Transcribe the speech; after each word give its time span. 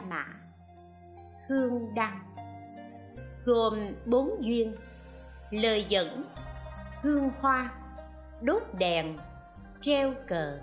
la 0.00 0.06
mã 0.08 0.24
hương 1.48 1.94
đăng. 1.94 2.20
Gồm 3.44 3.94
bốn 4.06 4.44
duyên. 4.44 4.76
Lời 5.50 5.86
dẫn. 5.88 6.24
Hương 7.02 7.30
hoa. 7.40 7.72
Đốt 8.42 8.62
đèn. 8.78 9.18
Treo 9.80 10.14
cờ. 10.28 10.58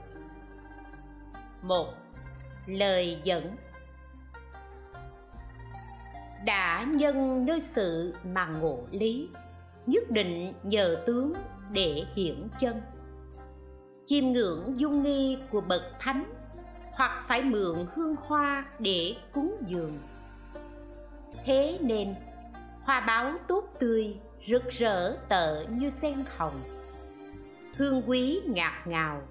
Một. 1.62 1.94
Lời 2.66 3.22
dẫn. 3.24 3.56
Đã 6.46 6.86
nhân 6.90 7.46
nơi 7.46 7.62
sự 7.62 8.16
mà 8.24 8.46
ngộ 8.46 8.88
lý, 8.92 9.30
nhất 9.86 10.04
định 10.10 10.54
nhờ 10.64 11.04
tướng 11.08 11.34
để 11.72 12.04
hiển 12.16 12.48
chân. 12.60 12.82
Chiêm 14.06 14.26
ngưỡng 14.26 14.80
dung 14.80 15.02
nghi 15.02 15.40
của 15.52 15.62
bậc 15.62 15.82
thánh 16.00 16.37
hoặc 16.98 17.24
phải 17.28 17.44
mượn 17.44 17.88
hương 17.96 18.16
hoa 18.16 18.66
để 18.80 19.16
cúng 19.32 19.58
dường. 19.62 20.00
Thế 21.46 21.78
nên, 21.82 22.16
hoa 22.82 23.00
báo 23.00 23.34
tốt 23.48 23.64
tươi, 23.80 24.16
rực 24.48 24.70
rỡ 24.70 25.18
tợ 25.30 25.66
như 25.70 25.90
sen 25.90 26.16
hồng. 26.38 26.62
Hương 27.78 28.02
quý 28.08 28.42
ngạt 28.46 28.88
ngào, 28.88 29.22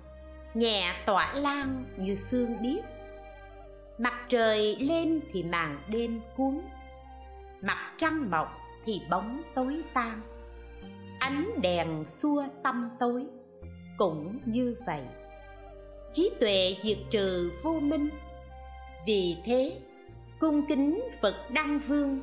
nhẹ 0.54 0.94
tỏa 1.06 1.32
lan 1.34 1.84
như 1.96 2.14
sương 2.14 2.56
điếc. 2.62 2.84
Mặt 3.98 4.14
trời 4.28 4.76
lên 4.76 5.20
thì 5.32 5.42
màn 5.42 5.78
đêm 5.88 6.20
cuốn, 6.36 6.60
mặt 7.60 7.92
trăng 7.96 8.30
mọc 8.30 8.58
thì 8.84 9.02
bóng 9.10 9.42
tối 9.54 9.82
tan. 9.94 10.20
Ánh 11.20 11.50
đèn 11.62 12.04
xua 12.08 12.44
tâm 12.62 12.90
tối, 12.98 13.26
cũng 13.98 14.38
như 14.44 14.76
vậy 14.86 15.02
trí 16.16 16.30
tuệ 16.40 16.76
diệt 16.82 16.98
trừ 17.10 17.52
vô 17.62 17.80
minh. 17.80 18.08
Vì 19.06 19.36
thế, 19.44 19.78
cung 20.38 20.66
kính 20.66 21.00
phật 21.22 21.34
đăng 21.50 21.80
vương, 21.88 22.20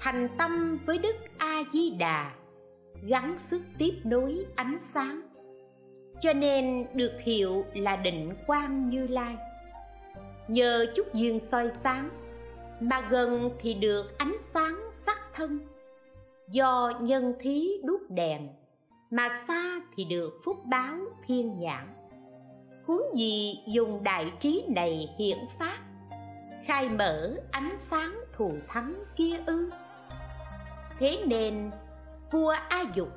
thành 0.00 0.28
tâm 0.38 0.78
với 0.86 0.98
đức 0.98 1.16
a 1.38 1.62
di 1.72 1.90
đà 1.90 2.32
gắng 3.06 3.38
sức 3.38 3.62
tiếp 3.78 3.94
nối 4.04 4.46
ánh 4.56 4.78
sáng. 4.78 5.20
Cho 6.20 6.32
nên 6.32 6.86
được 6.94 7.12
hiệu 7.24 7.64
là 7.74 7.96
định 7.96 8.34
quang 8.46 8.88
như 8.88 9.06
lai. 9.06 9.36
Nhờ 10.48 10.86
chút 10.96 11.14
duyên 11.14 11.40
soi 11.40 11.70
sáng, 11.70 12.10
mà 12.80 13.08
gần 13.10 13.50
thì 13.60 13.74
được 13.74 14.18
ánh 14.18 14.36
sáng 14.38 14.76
sắc 14.90 15.20
thân. 15.34 15.58
Do 16.48 16.92
nhân 17.00 17.34
thí 17.40 17.68
đốt 17.84 18.00
đèn, 18.08 18.48
mà 19.10 19.28
xa 19.46 19.80
thì 19.96 20.04
được 20.04 20.40
phúc 20.44 20.56
báo 20.64 20.96
thiên 21.26 21.60
nhãn 21.60 22.01
huống 22.92 23.16
gì 23.16 23.62
dùng 23.66 24.04
đại 24.04 24.32
trí 24.40 24.64
này 24.68 25.08
hiển 25.18 25.38
phát 25.58 25.78
khai 26.64 26.88
mở 26.88 27.36
ánh 27.50 27.76
sáng 27.78 28.20
thù 28.36 28.52
thắng 28.68 29.04
kia 29.16 29.36
ư? 29.46 29.70
Thế 30.98 31.24
nên, 31.26 31.70
vua 32.30 32.54
a 32.68 32.84
dục 32.94 33.08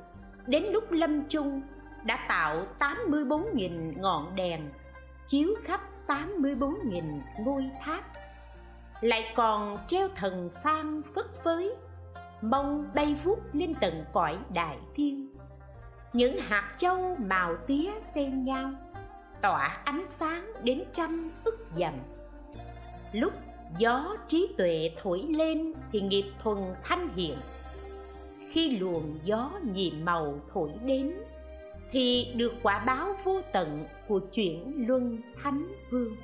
đến 0.46 0.62
lúc 0.62 0.92
lâm 0.92 1.28
chung 1.28 1.62
đã 2.04 2.26
tạo 2.28 2.66
84.000 2.78 4.00
ngọn 4.00 4.36
đèn, 4.36 4.68
chiếu 5.26 5.54
khắp 5.64 5.80
84.000 6.06 7.20
ngôi 7.38 7.70
tháp. 7.82 8.04
Lại 9.00 9.24
còn 9.34 9.76
treo 9.88 10.08
thần 10.08 10.50
phan 10.62 11.02
phất 11.14 11.26
phới, 11.44 11.74
mong 12.42 12.90
bay 12.94 13.16
vút 13.24 13.38
lên 13.52 13.74
tận 13.80 14.04
cõi 14.12 14.36
đại 14.54 14.78
thiên. 14.94 15.28
Những 16.12 16.36
hạt 16.38 16.74
châu 16.78 17.16
màu 17.18 17.56
tía 17.66 17.90
xen 18.00 18.44
nhau 18.44 18.70
tỏa 19.42 19.80
ánh 19.84 20.04
sáng 20.08 20.52
đến 20.62 20.84
trăm 20.92 21.30
ức 21.44 21.66
dặm. 21.78 21.94
Lúc 23.12 23.32
gió 23.78 24.16
trí 24.28 24.54
tuệ 24.58 24.90
thổi 25.02 25.22
lên 25.28 25.72
thì 25.92 26.00
nghiệp 26.00 26.24
thuần 26.42 26.58
thanh 26.82 27.08
hiện. 27.16 27.36
Khi 28.50 28.78
luồng 28.78 29.18
gió 29.24 29.50
nhiệm 29.72 30.04
màu 30.04 30.40
thổi 30.52 30.70
đến 30.84 31.12
thì 31.92 32.32
được 32.36 32.52
quả 32.62 32.78
báo 32.78 33.16
vô 33.24 33.40
tận 33.52 33.84
của 34.08 34.18
chuyển 34.18 34.86
luân 34.88 35.20
thánh 35.42 35.66
vương. 35.90 36.16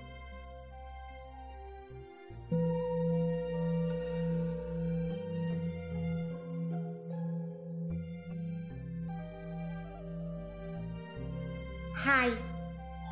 Hai 11.95 12.31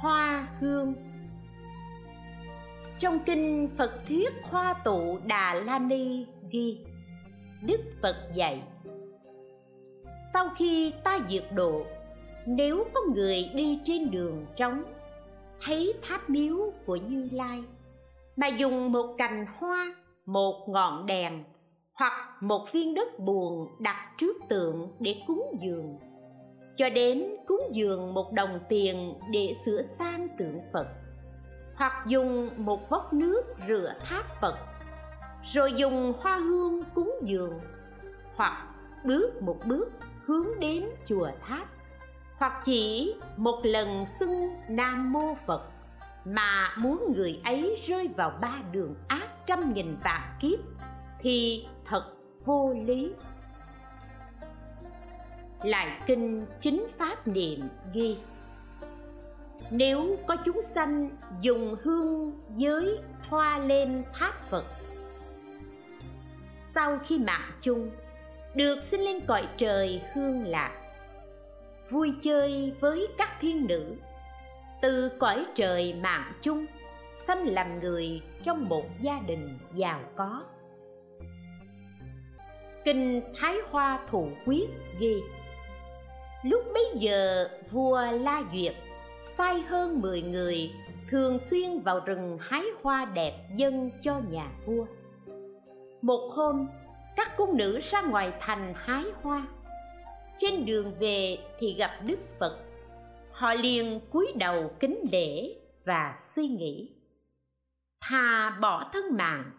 hoa 0.00 0.48
hương. 0.60 0.94
Trong 2.98 3.18
kinh 3.26 3.68
phật 3.78 4.06
thuyết 4.08 4.32
hoa 4.42 4.74
tụ 4.84 5.18
đà 5.24 5.54
la 5.54 5.78
ni 5.78 6.26
ghi, 6.50 6.78
đức 7.62 7.80
phật 8.02 8.16
dạy, 8.34 8.62
sau 10.32 10.48
khi 10.56 10.92
ta 11.04 11.18
diệt 11.28 11.44
độ, 11.54 11.86
nếu 12.46 12.84
có 12.94 13.00
người 13.14 13.50
đi 13.54 13.80
trên 13.84 14.10
đường 14.10 14.46
trống, 14.56 14.82
thấy 15.62 15.92
tháp 16.02 16.30
miếu 16.30 16.72
của 16.86 16.96
như 16.96 17.28
lai, 17.32 17.62
mà 18.36 18.46
dùng 18.46 18.92
một 18.92 19.14
cành 19.18 19.46
hoa, 19.58 19.94
một 20.26 20.68
ngọn 20.68 21.06
đèn 21.06 21.44
hoặc 21.94 22.42
một 22.42 22.72
viên 22.72 22.94
đất 22.94 23.18
buồn 23.18 23.68
đặt 23.78 24.12
trước 24.18 24.36
tượng 24.48 24.96
để 25.00 25.22
cúng 25.26 25.42
dường 25.62 25.98
cho 26.80 26.90
đến 26.90 27.24
cúng 27.46 27.62
dường 27.70 28.14
một 28.14 28.32
đồng 28.32 28.60
tiền 28.68 29.14
để 29.30 29.52
sửa 29.64 29.82
sang 29.82 30.28
tượng 30.38 30.60
phật, 30.72 30.86
hoặc 31.74 32.06
dùng 32.06 32.50
một 32.56 32.90
vốc 32.90 33.12
nước 33.12 33.42
rửa 33.68 33.94
tháp 34.00 34.40
phật, 34.40 34.54
rồi 35.44 35.72
dùng 35.72 36.12
hoa 36.20 36.36
hương 36.36 36.84
cúng 36.94 37.14
dường, 37.22 37.60
hoặc 38.34 38.68
bước 39.04 39.42
một 39.42 39.56
bước 39.64 39.92
hướng 40.26 40.60
đến 40.60 40.84
chùa 41.06 41.28
tháp, 41.40 41.68
hoặc 42.36 42.62
chỉ 42.64 43.14
một 43.36 43.60
lần 43.62 44.06
xưng 44.06 44.48
nam 44.68 45.12
mô 45.12 45.34
phật 45.46 45.62
mà 46.24 46.68
muốn 46.78 47.12
người 47.16 47.40
ấy 47.44 47.76
rơi 47.82 48.08
vào 48.16 48.32
ba 48.40 48.54
đường 48.72 48.94
ác 49.08 49.46
trăm 49.46 49.74
nghìn 49.74 49.96
vạn 50.04 50.38
kiếp 50.40 50.58
thì 51.20 51.66
thật 51.84 52.04
vô 52.44 52.74
lý 52.86 53.12
lại 55.64 56.00
kinh 56.06 56.46
chính 56.60 56.86
pháp 56.98 57.28
niệm 57.28 57.68
ghi. 57.92 58.16
Nếu 59.70 60.16
có 60.26 60.36
chúng 60.44 60.62
sanh 60.62 61.10
dùng 61.40 61.76
hương 61.82 62.40
giới 62.54 62.98
thoa 63.28 63.58
lên 63.58 64.04
tháp 64.14 64.40
phật, 64.40 64.64
sau 66.58 66.98
khi 67.06 67.18
mạng 67.18 67.50
chung, 67.60 67.90
được 68.54 68.82
sinh 68.82 69.00
lên 69.00 69.20
cõi 69.26 69.48
trời 69.56 70.02
hương 70.14 70.44
lạc, 70.44 70.72
vui 71.90 72.14
chơi 72.22 72.72
với 72.80 73.06
các 73.18 73.28
thiên 73.40 73.66
nữ, 73.66 73.94
từ 74.82 75.12
cõi 75.18 75.46
trời 75.54 75.94
mạng 76.02 76.32
chung, 76.42 76.66
sanh 77.12 77.46
làm 77.46 77.80
người 77.80 78.22
trong 78.42 78.68
một 78.68 78.84
gia 79.00 79.20
đình 79.26 79.58
giàu 79.72 80.00
có. 80.16 80.42
Kinh 82.84 83.22
thái 83.36 83.56
hoa 83.70 84.06
thủ 84.10 84.28
quyết 84.46 84.68
ghi 84.98 85.22
lúc 86.42 86.64
bấy 86.74 86.84
giờ, 86.94 87.48
vua 87.70 88.00
la 88.12 88.42
duyệt, 88.52 88.74
sai 89.18 89.60
hơn 89.60 90.00
10 90.00 90.22
người, 90.22 90.70
thường 91.10 91.38
xuyên 91.38 91.80
vào 91.80 92.00
rừng 92.00 92.38
hái 92.40 92.64
hoa 92.82 93.04
đẹp 93.04 93.32
dân 93.56 93.90
cho 94.02 94.20
nhà 94.30 94.52
vua. 94.66 94.86
Một 96.02 96.30
hôm, 96.34 96.66
các 97.16 97.36
cung 97.36 97.56
nữ 97.56 97.80
ra 97.82 98.02
ngoài 98.02 98.32
thành 98.40 98.74
hái 98.76 99.04
hoa. 99.22 99.46
Trên 100.38 100.66
đường 100.66 100.94
về 101.00 101.38
thì 101.58 101.74
gặp 101.74 101.90
đức 102.04 102.18
phật. 102.38 102.58
Họ 103.32 103.54
liền 103.54 104.00
cúi 104.12 104.32
đầu 104.36 104.70
kính 104.80 105.00
lễ 105.12 105.54
và 105.84 106.16
suy 106.18 106.48
nghĩ. 106.48 106.90
Thà 108.00 108.50
bỏ 108.60 108.90
thân 108.92 109.16
mạng, 109.16 109.50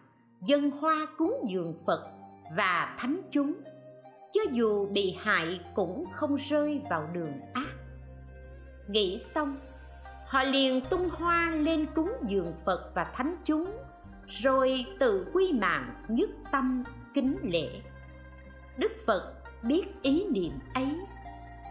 dân 0.46 0.70
hoa 0.70 1.06
cúng 1.18 1.44
dường 1.48 1.82
phật 1.86 2.10
và 2.56 2.96
thánh 2.98 3.20
chúng 3.30 3.54
cho 4.34 4.40
dù 4.52 4.86
bị 4.86 5.16
hại 5.20 5.60
cũng 5.74 6.04
không 6.12 6.36
rơi 6.36 6.82
vào 6.90 7.08
đường 7.12 7.40
ác. 7.54 7.68
Nghĩ 8.88 9.18
xong, 9.18 9.56
họ 10.26 10.42
liền 10.42 10.80
tung 10.80 11.10
hoa 11.10 11.50
lên 11.50 11.86
cúng 11.94 12.12
dường 12.22 12.54
phật 12.64 12.90
và 12.94 13.04
thánh 13.04 13.36
chúng, 13.44 13.76
rồi 14.28 14.86
tự 14.98 15.30
quy 15.34 15.52
mạng 15.52 16.04
nhất 16.08 16.30
tâm 16.52 16.84
kính 17.14 17.36
lễ. 17.42 17.80
Đức 18.76 18.92
phật 19.06 19.34
biết 19.62 19.84
ý 20.02 20.26
niệm 20.30 20.52
ấy, 20.74 20.98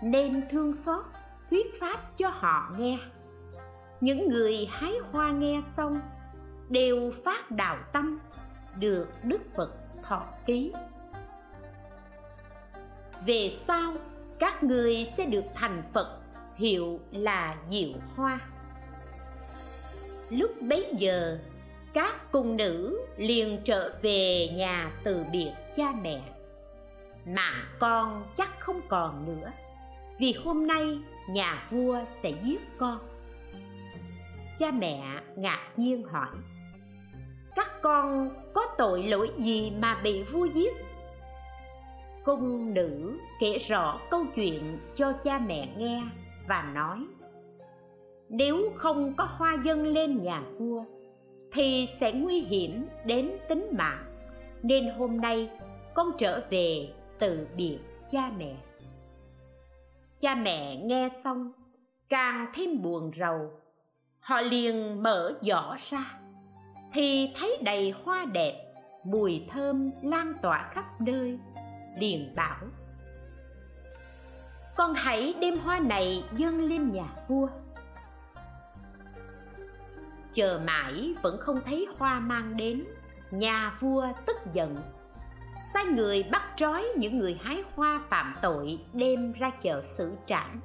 nên 0.03 0.43
thương 0.49 0.73
xót, 0.73 1.05
thuyết 1.49 1.79
pháp 1.79 2.17
cho 2.17 2.29
họ 2.29 2.75
nghe. 2.77 2.99
Những 4.01 4.29
người 4.29 4.67
hái 4.71 4.93
hoa 5.11 5.31
nghe 5.31 5.61
xong, 5.75 6.01
đều 6.69 7.11
phát 7.25 7.51
đạo 7.51 7.77
tâm, 7.93 8.19
được 8.75 9.07
đức 9.23 9.41
phật 9.55 9.73
thọ 10.03 10.25
ký 10.45 10.73
về 13.25 13.49
sau, 13.49 13.93
các 14.39 14.63
người 14.63 15.05
sẽ 15.05 15.25
được 15.25 15.45
thành 15.55 15.83
phật, 15.93 16.19
hiệu 16.55 16.99
là 17.11 17.55
diệu 17.69 17.93
hoa. 18.15 18.39
Lúc 20.29 20.61
bấy 20.61 20.93
giờ, 20.97 21.39
các 21.93 22.31
cung 22.31 22.57
nữ 22.57 23.01
liền 23.17 23.61
trở 23.63 23.93
về 24.01 24.47
nhà 24.47 24.91
từ 25.03 25.25
biệt 25.31 25.51
cha 25.75 25.93
mẹ. 26.01 26.21
Mà 27.25 27.51
con 27.79 28.25
chắc 28.37 28.59
không 28.59 28.81
còn 28.87 29.25
nữa, 29.25 29.51
vì 30.19 30.33
hôm 30.43 30.67
nay 30.67 30.99
nhà 31.29 31.67
vua 31.71 31.99
sẽ 32.07 32.33
giết 32.43 32.61
con. 32.77 32.99
Cha 34.57 34.71
mẹ 34.71 35.03
ngạc 35.35 35.69
nhiên 35.77 36.03
hỏi, 36.03 36.35
các 37.55 37.81
con 37.81 38.29
có 38.53 38.67
tội 38.77 39.03
lỗi 39.03 39.31
gì 39.37 39.71
mà 39.79 39.95
bị 40.03 40.23
vua 40.23 40.45
giết? 40.45 40.73
Cung 42.25 42.73
nữ 42.73 43.17
kể 43.39 43.57
rõ 43.57 43.99
câu 44.09 44.25
chuyện 44.35 44.79
cho 44.95 45.13
cha 45.23 45.39
mẹ 45.39 45.67
nghe 45.77 46.03
và 46.47 46.71
nói, 46.73 47.05
nếu 48.29 48.71
không 48.75 49.13
có 49.17 49.23
hoa 49.23 49.57
dân 49.63 49.87
lên 49.87 50.21
nhà 50.21 50.41
vua, 50.59 50.83
thì 51.53 51.85
sẽ 51.87 52.11
nguy 52.11 52.39
hiểm 52.39 52.87
đến 53.05 53.31
tính 53.49 53.67
mạng, 53.77 54.05
nên 54.63 54.89
hôm 54.89 55.21
nay 55.21 55.49
con 55.93 56.11
trở 56.17 56.41
về 56.49 56.93
từ 57.19 57.47
biệt 57.57 57.79
cha 58.11 58.31
mẹ. 58.37 58.55
Cha 60.19 60.35
mẹ 60.35 60.75
nghe 60.75 61.09
xong, 61.23 61.51
càng 62.09 62.45
thêm 62.53 62.81
buồn 62.81 63.11
rầu. 63.19 63.51
Họ 64.19 64.41
liền 64.41 65.03
mở 65.03 65.33
giỏ 65.41 65.75
ra, 65.89 66.19
thì 66.93 67.31
thấy 67.35 67.57
đầy 67.61 67.93
hoa 68.03 68.25
đẹp, 68.25 68.73
mùi 69.03 69.45
thơm 69.49 69.91
lan 70.01 70.33
tỏa 70.41 70.69
khắp 70.73 71.01
nơi 71.01 71.39
liền 71.97 72.35
bảo, 72.35 72.57
con 74.75 74.93
hãy 74.93 75.35
đem 75.41 75.57
hoa 75.57 75.79
này 75.79 76.23
dâng 76.35 76.61
lên 76.61 76.91
nhà 76.91 77.05
vua. 77.27 77.47
Chờ 80.33 80.61
mãi 80.65 81.13
vẫn 81.21 81.37
không 81.39 81.61
thấy 81.65 81.87
hoa 81.97 82.19
mang 82.19 82.57
đến, 82.57 82.83
nhà 83.31 83.77
vua 83.79 84.07
tức 84.25 84.37
giận, 84.53 84.81
sai 85.63 85.85
người 85.85 86.25
bắt 86.31 86.45
trói 86.55 86.85
những 86.97 87.17
người 87.17 87.39
hái 87.43 87.63
hoa 87.75 88.01
phạm 88.09 88.35
tội 88.41 88.85
đem 88.93 89.31
ra 89.31 89.49
chợ 89.49 89.81
xử 89.81 90.11
trảm. 90.25 90.61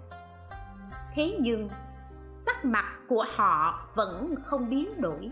Thế 1.15 1.37
nhưng, 1.41 1.69
sắc 2.33 2.65
mặt 2.65 2.85
của 3.09 3.25
họ 3.35 3.89
vẫn 3.95 4.35
không 4.45 4.71
biến 4.71 5.01
đổi. 5.01 5.31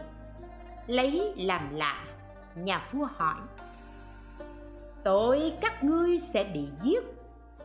Lấy 0.87 1.35
làm 1.37 1.75
lạ, 1.75 2.05
nhà 2.55 2.89
vua 2.93 3.09
hỏi 3.17 3.41
tội 5.05 5.53
các 5.61 5.85
ngươi 5.85 6.19
sẽ 6.19 6.45
bị 6.55 6.69
giết. 6.83 7.05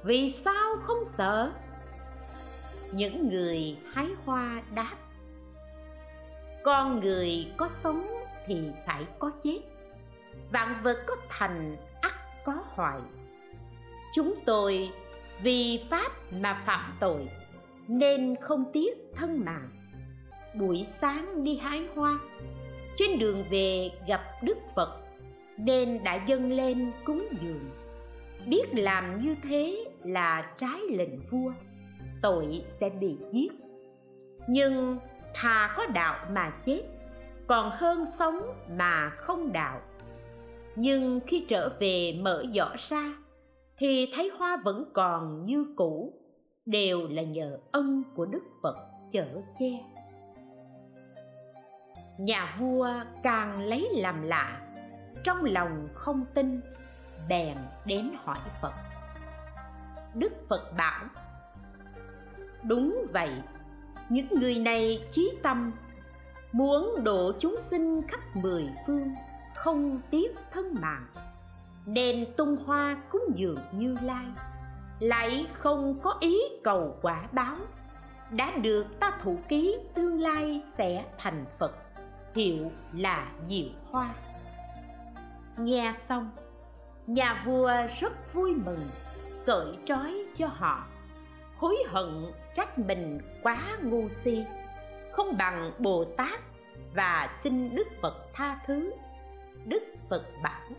Vì 0.04 0.30
sao 0.30 0.76
không 0.84 1.06
sợ? 1.06 1.52
Những 2.92 3.30
người 3.30 3.78
hái 3.94 4.08
hoa 4.26 4.62
đáp, 4.76 4.96
con 6.64 7.00
người 7.00 7.52
có 7.58 7.68
sống 7.68 8.08
thì 8.46 8.72
phải 8.88 9.06
có 9.20 9.32
chết. 9.44 9.60
Vạn 10.52 10.76
vật 10.84 10.98
có 11.08 11.16
thành 11.30 11.78
ắt 12.02 12.14
có 12.46 12.54
hoại. 12.66 13.00
Chúng 14.16 14.34
tôi 14.46 14.90
vì 15.44 15.86
pháp 15.90 16.12
mà 16.32 16.64
phạm 16.66 16.98
tội, 17.00 17.30
nên 17.88 18.36
không 18.42 18.66
tiếc 18.74 18.94
thân 19.16 19.46
mạng. 19.46 19.70
Buổi 20.56 20.84
sáng 20.86 21.44
đi 21.44 21.58
hái 21.58 21.88
hoa, 21.96 22.20
trên 22.98 23.20
đường 23.20 23.46
về 23.50 23.92
gặp 24.08 24.22
đức 24.44 24.58
phật 24.76 25.09
nên 25.60 26.04
đã 26.04 26.26
dâng 26.28 26.52
lên 26.52 26.92
cúng 27.06 27.28
dường. 27.42 27.70
Biết 28.48 28.66
làm 28.74 29.18
như 29.18 29.36
thế 29.44 29.86
là 30.04 30.54
trái 30.58 30.80
lệnh 30.90 31.20
vua, 31.20 31.52
tội 32.22 32.62
sẽ 32.70 32.90
bị 32.90 33.18
giết. 33.32 33.52
Nhưng 34.48 34.98
thà 35.34 35.74
có 35.78 35.86
đạo 35.86 36.26
mà 36.32 36.54
chết, 36.66 36.82
còn 37.48 37.70
hơn 37.74 38.06
sống 38.06 38.40
mà 38.78 39.10
không 39.10 39.52
đạo. 39.54 39.82
Nhưng 40.76 41.20
khi 41.28 41.46
trở 41.48 41.70
về 41.80 42.20
mở 42.22 42.44
giỏ 42.54 42.70
ra, 42.90 43.14
thì 43.78 44.12
thấy 44.16 44.32
hoa 44.38 44.58
vẫn 44.64 44.92
còn 44.94 45.46
như 45.46 45.66
cũ, 45.76 46.14
đều 46.66 47.08
là 47.08 47.22
nhờ 47.22 47.58
ân 47.72 48.04
của 48.16 48.26
đức 48.26 48.44
phật 48.64 48.76
chở 49.12 49.28
che. 49.60 49.70
Nhà 52.18 52.56
vua 52.60 52.90
càng 53.24 53.62
lấy 53.62 53.90
làm 53.92 54.22
lạ 54.22 54.69
trong 55.24 55.46
lòng 55.46 55.90
không 55.94 56.26
tin, 56.34 56.62
bèn 57.30 57.58
đến 57.86 58.12
hỏi 58.24 58.40
phật. 58.62 58.74
Đức 60.14 60.34
phật 60.50 60.74
bảo, 60.78 61.06
đúng 62.64 63.06
vậy, 63.14 63.30
những 64.10 64.28
người 64.40 64.56
này 64.56 65.08
chí 65.12 65.32
tâm, 65.44 65.72
muốn 66.52 67.04
độ 67.04 67.32
chúng 67.40 67.56
sinh 67.58 68.02
khắp 68.08 68.20
mười 68.34 68.70
phương, 68.88 69.10
không 69.56 70.02
tiếc 70.12 70.36
thân 70.52 70.76
mạng, 70.82 71.08
nên 71.86 72.26
tung 72.38 72.58
hoa 72.66 72.98
cúng 73.10 73.26
dường 73.34 73.60
như 73.72 73.98
lai. 74.02 74.26
Lại 75.00 75.48
không 75.54 76.00
có 76.04 76.18
ý 76.20 76.40
cầu 76.64 76.96
quả 77.02 77.28
báo, 77.32 77.56
đã 78.32 78.52
được 78.58 79.00
ta 79.00 79.12
thủ 79.22 79.38
ký 79.48 79.78
tương 79.94 80.22
lai 80.22 80.62
sẽ 80.64 81.06
thành 81.18 81.46
phật, 81.60 81.76
hiệu 82.36 82.72
là 82.94 83.32
diệu 83.50 83.70
hoa 83.92 84.14
nghe 85.60 85.94
xong, 86.08 86.32
nhà 87.08 87.44
vua 87.46 87.72
rất 88.00 88.34
vui 88.34 88.54
mừng, 88.66 88.90
cởi 89.46 89.78
trói 89.86 90.26
cho 90.38 90.48
họ. 90.48 90.88
Hối 91.58 91.78
hận 91.88 92.32
trách 92.56 92.80
mình 92.80 93.20
quá 93.44 93.78
ngu 93.84 94.10
si, 94.10 94.44
không 95.12 95.38
bằng 95.38 95.72
bồ 95.80 96.06
tát 96.06 96.40
và 96.94 97.30
xin 97.44 97.76
đức 97.76 97.88
phật 98.02 98.16
tha 98.34 98.60
thứ. 98.68 98.94
Đức 99.66 99.84
phật 100.10 100.24
bảo, 100.44 100.70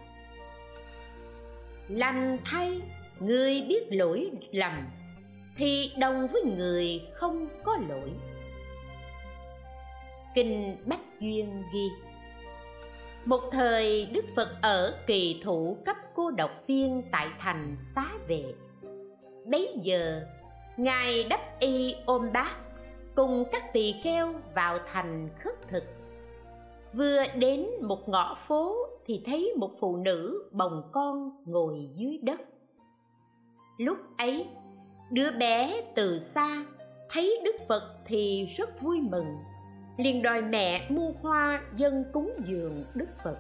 lành 1.88 2.38
thay, 2.45 2.83
người 3.19 3.66
biết 3.69 3.87
lỗi 3.90 4.31
lầm, 4.50 4.73
thì 5.57 5.93
đồng 5.99 6.26
với 6.26 6.43
người 6.43 7.09
không 7.14 7.49
có 7.64 7.78
lỗi. 7.88 8.11
Kinh 10.35 10.76
bách 10.87 11.21
duyên 11.21 11.62
ghi 11.73 11.88
một 13.25 13.41
thời 13.53 14.07
đức 14.12 14.25
phật 14.37 14.49
ở 14.62 14.95
kỳ 15.07 15.41
thủ 15.45 15.77
cấp 15.85 15.97
cô 16.15 16.31
độc 16.31 16.50
viên 16.67 17.03
tại 17.12 17.29
thành 17.39 17.77
xá 17.79 18.05
vệ. 18.29 18.45
Bấy 19.47 19.79
giờ, 19.83 20.21
ngài 20.77 21.25
đắp 21.25 21.41
y 21.61 21.95
ôm 22.07 22.33
bát 22.33 22.57
cùng 23.15 23.45
các 23.53 23.73
tỳ 23.73 23.95
kheo 24.03 24.35
vào 24.55 24.79
thành 24.93 25.29
khất 25.39 25.69
thực. 25.69 25.85
Vừa 26.93 27.23
đến 27.37 27.67
một 27.83 28.09
ngõ 28.09 28.35
phố 28.49 28.77
thì 29.07 29.23
thấy 29.27 29.55
một 29.57 29.71
phụ 29.81 29.97
nữ 29.97 30.49
bồng 30.53 30.83
con 30.93 31.31
ngồi 31.47 31.89
dưới 31.97 32.19
đất. 32.23 32.41
Lúc 33.79 33.99
ấy, 34.19 34.47
đứa 35.11 35.31
bé 35.39 35.83
từ 35.95 36.19
xa 36.19 36.65
thấy 37.11 37.41
đức 37.45 37.57
phật 37.69 37.83
thì 38.07 38.47
rất 38.57 38.81
vui 38.81 39.00
mừng 39.00 39.37
liền 40.02 40.23
đòi 40.23 40.42
mẹ 40.42 40.87
mua 40.88 41.12
hoa 41.23 41.61
dân 41.76 42.04
cúng 42.12 42.33
dường 42.45 42.85
đức 42.95 43.09
phật. 43.25 43.37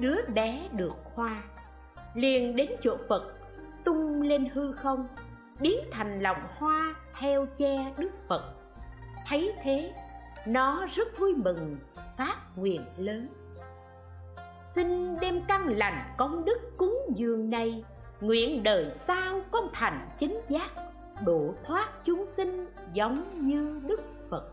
Đứa 0.00 0.16
bé 0.34 0.68
được 0.72 0.94
hoa, 1.14 1.42
liền 2.14 2.56
đến 2.56 2.70
chỗ 2.80 2.96
phật, 3.08 3.34
tung 3.84 4.22
lên 4.22 4.48
hư 4.54 4.72
không, 4.72 5.08
biến 5.60 5.78
thành 5.90 6.20
lòng 6.20 6.40
hoa 6.56 6.94
theo 7.18 7.46
che 7.56 7.92
đức 7.98 8.10
phật. 8.28 8.54
Thấy 9.26 9.52
thế, 9.62 9.92
nó 10.46 10.86
rất 10.90 11.18
vui 11.18 11.34
mừng, 11.34 11.78
phát 12.16 12.36
nguyện 12.56 12.82
lớn. 12.96 13.28
Xin 14.60 15.20
đem 15.20 15.40
căn 15.48 15.66
lành 15.68 16.14
công 16.16 16.44
đức 16.44 16.58
cúng 16.76 16.98
dường 17.14 17.50
này, 17.50 17.84
nguyện 18.20 18.62
đời 18.62 18.90
sau 18.90 19.40
con 19.50 19.68
thành 19.72 20.08
chính 20.18 20.40
giác, 20.48 20.70
độ 21.24 21.54
thoát 21.64 21.88
chúng 22.04 22.26
sinh 22.26 22.66
giống 22.92 23.46
như 23.46 23.80
đức 23.86 24.00
phật 24.30 24.52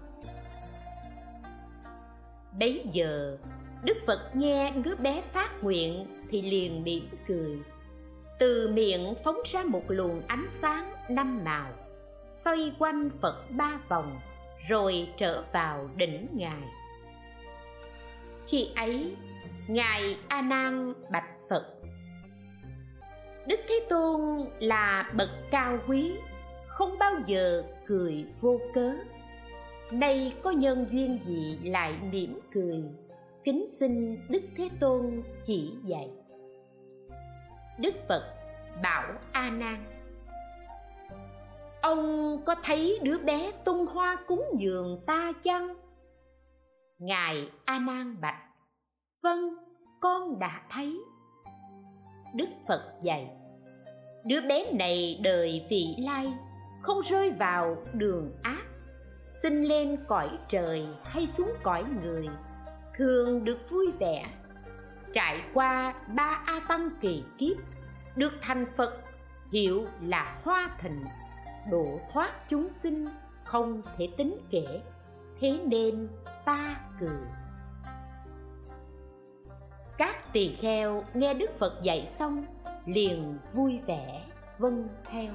bấy 2.60 2.84
giờ, 2.92 3.38
đức 3.84 3.98
phật 4.08 4.36
nghe 4.36 4.72
đứa 4.72 4.96
bé 4.96 5.22
phát 5.34 5.64
nguyện 5.64 6.08
thì 6.30 6.42
liền 6.42 6.84
mỉm 6.84 7.10
cười. 7.28 7.58
Từ 8.40 8.72
miệng 8.74 9.14
phóng 9.24 9.38
ra 9.46 9.64
một 9.64 9.84
luồng 9.88 10.22
ánh 10.28 10.46
sáng 10.50 10.94
năm 11.10 11.44
màu, 11.44 11.72
xoay 12.28 12.72
quanh 12.80 13.10
phật 13.22 13.44
ba 13.50 13.80
vòng, 13.90 14.20
rồi 14.68 15.08
trở 15.18 15.44
vào 15.54 15.90
đỉnh 15.96 16.28
ngài. 16.34 16.62
Khi 18.48 18.70
ấy, 18.76 19.16
ngài 19.68 20.18
a 20.28 20.42
nan 20.42 20.94
bạch 21.12 21.30
phật, 21.50 21.66
đức 23.48 23.60
thế 23.68 23.80
tôn 23.90 24.22
là 24.60 25.12
bậc 25.18 25.30
cao 25.52 25.78
quý, 25.88 26.16
không 26.68 26.98
bao 26.98 27.14
giờ 27.26 27.64
cười 27.86 28.26
vô 28.42 28.60
cớ 28.74 28.94
nay 29.92 30.34
có 30.44 30.52
nhân 30.52 30.88
duyên 30.92 31.20
gì 31.24 31.60
lại 31.64 31.94
mỉm 32.12 32.40
cười? 32.54 32.84
Kính 33.44 33.64
xin 33.80 34.20
đức 34.30 34.42
thế 34.58 34.70
tôn 34.80 35.24
chỉ 35.44 35.74
dạy. 35.84 36.10
Đức 37.80 37.94
phật 38.08 38.24
bảo 38.84 39.14
a 39.32 39.50
nan. 39.50 39.86
Ông 41.82 42.38
có 42.46 42.56
thấy 42.64 43.00
đứa 43.04 43.18
bé 43.18 43.52
tung 43.66 43.86
hoa 43.86 44.18
cúng 44.28 44.44
dường 44.58 45.04
ta 45.06 45.32
chăng? 45.44 45.76
Ngài 46.98 47.50
a 47.66 47.80
nan 47.80 48.22
bạch. 48.22 48.42
Vâng 49.24 49.56
con 50.02 50.40
đã 50.40 50.62
thấy. 50.72 50.98
Đức 52.36 52.50
phật 52.68 52.94
dạy. 53.04 53.30
Đứa 54.26 54.42
bé 54.50 54.72
này 54.72 55.20
đời 55.24 55.66
vị 55.70 55.96
lai, 56.00 56.34
không 56.82 57.02
rơi 57.02 57.32
vào 57.32 57.78
đường 57.94 58.32
ác 58.44 58.65
sinh 59.42 59.64
lên 59.64 59.98
cõi 60.08 60.30
trời 60.48 60.88
hay 61.04 61.28
xuống 61.28 61.52
cõi 61.64 61.84
người, 62.04 62.30
thường 62.98 63.44
được 63.44 63.70
vui 63.70 63.92
vẻ. 64.00 64.26
Trải 65.14 65.42
qua 65.54 65.94
ba 66.08 66.42
a 66.46 66.60
tăng 66.68 66.90
kỳ 67.02 67.24
kiếp, 67.38 67.58
được 68.16 68.34
thành 68.42 68.66
phật 68.78 69.02
hiệu 69.52 69.86
là 70.02 70.40
hoa 70.44 70.70
thịnh 70.82 71.04
độ 71.72 72.00
thoát 72.14 72.50
chúng 72.50 72.70
sinh 72.70 73.08
không 73.44 73.82
thể 73.98 74.10
tính 74.18 74.38
kể. 74.50 74.82
Thế 75.40 75.60
nên 75.66 76.08
ta 76.46 76.76
cười 77.00 77.18
các 79.98 80.34
tỳ 80.34 80.56
kheo 80.56 81.04
nghe 81.14 81.34
đức 81.34 81.60
phật 81.60 81.82
dạy 81.82 82.06
xong, 82.06 82.46
liền 82.86 83.38
vui 83.54 83.80
vẻ 83.88 84.22
vâng 84.58 84.88
theo. 85.12 85.32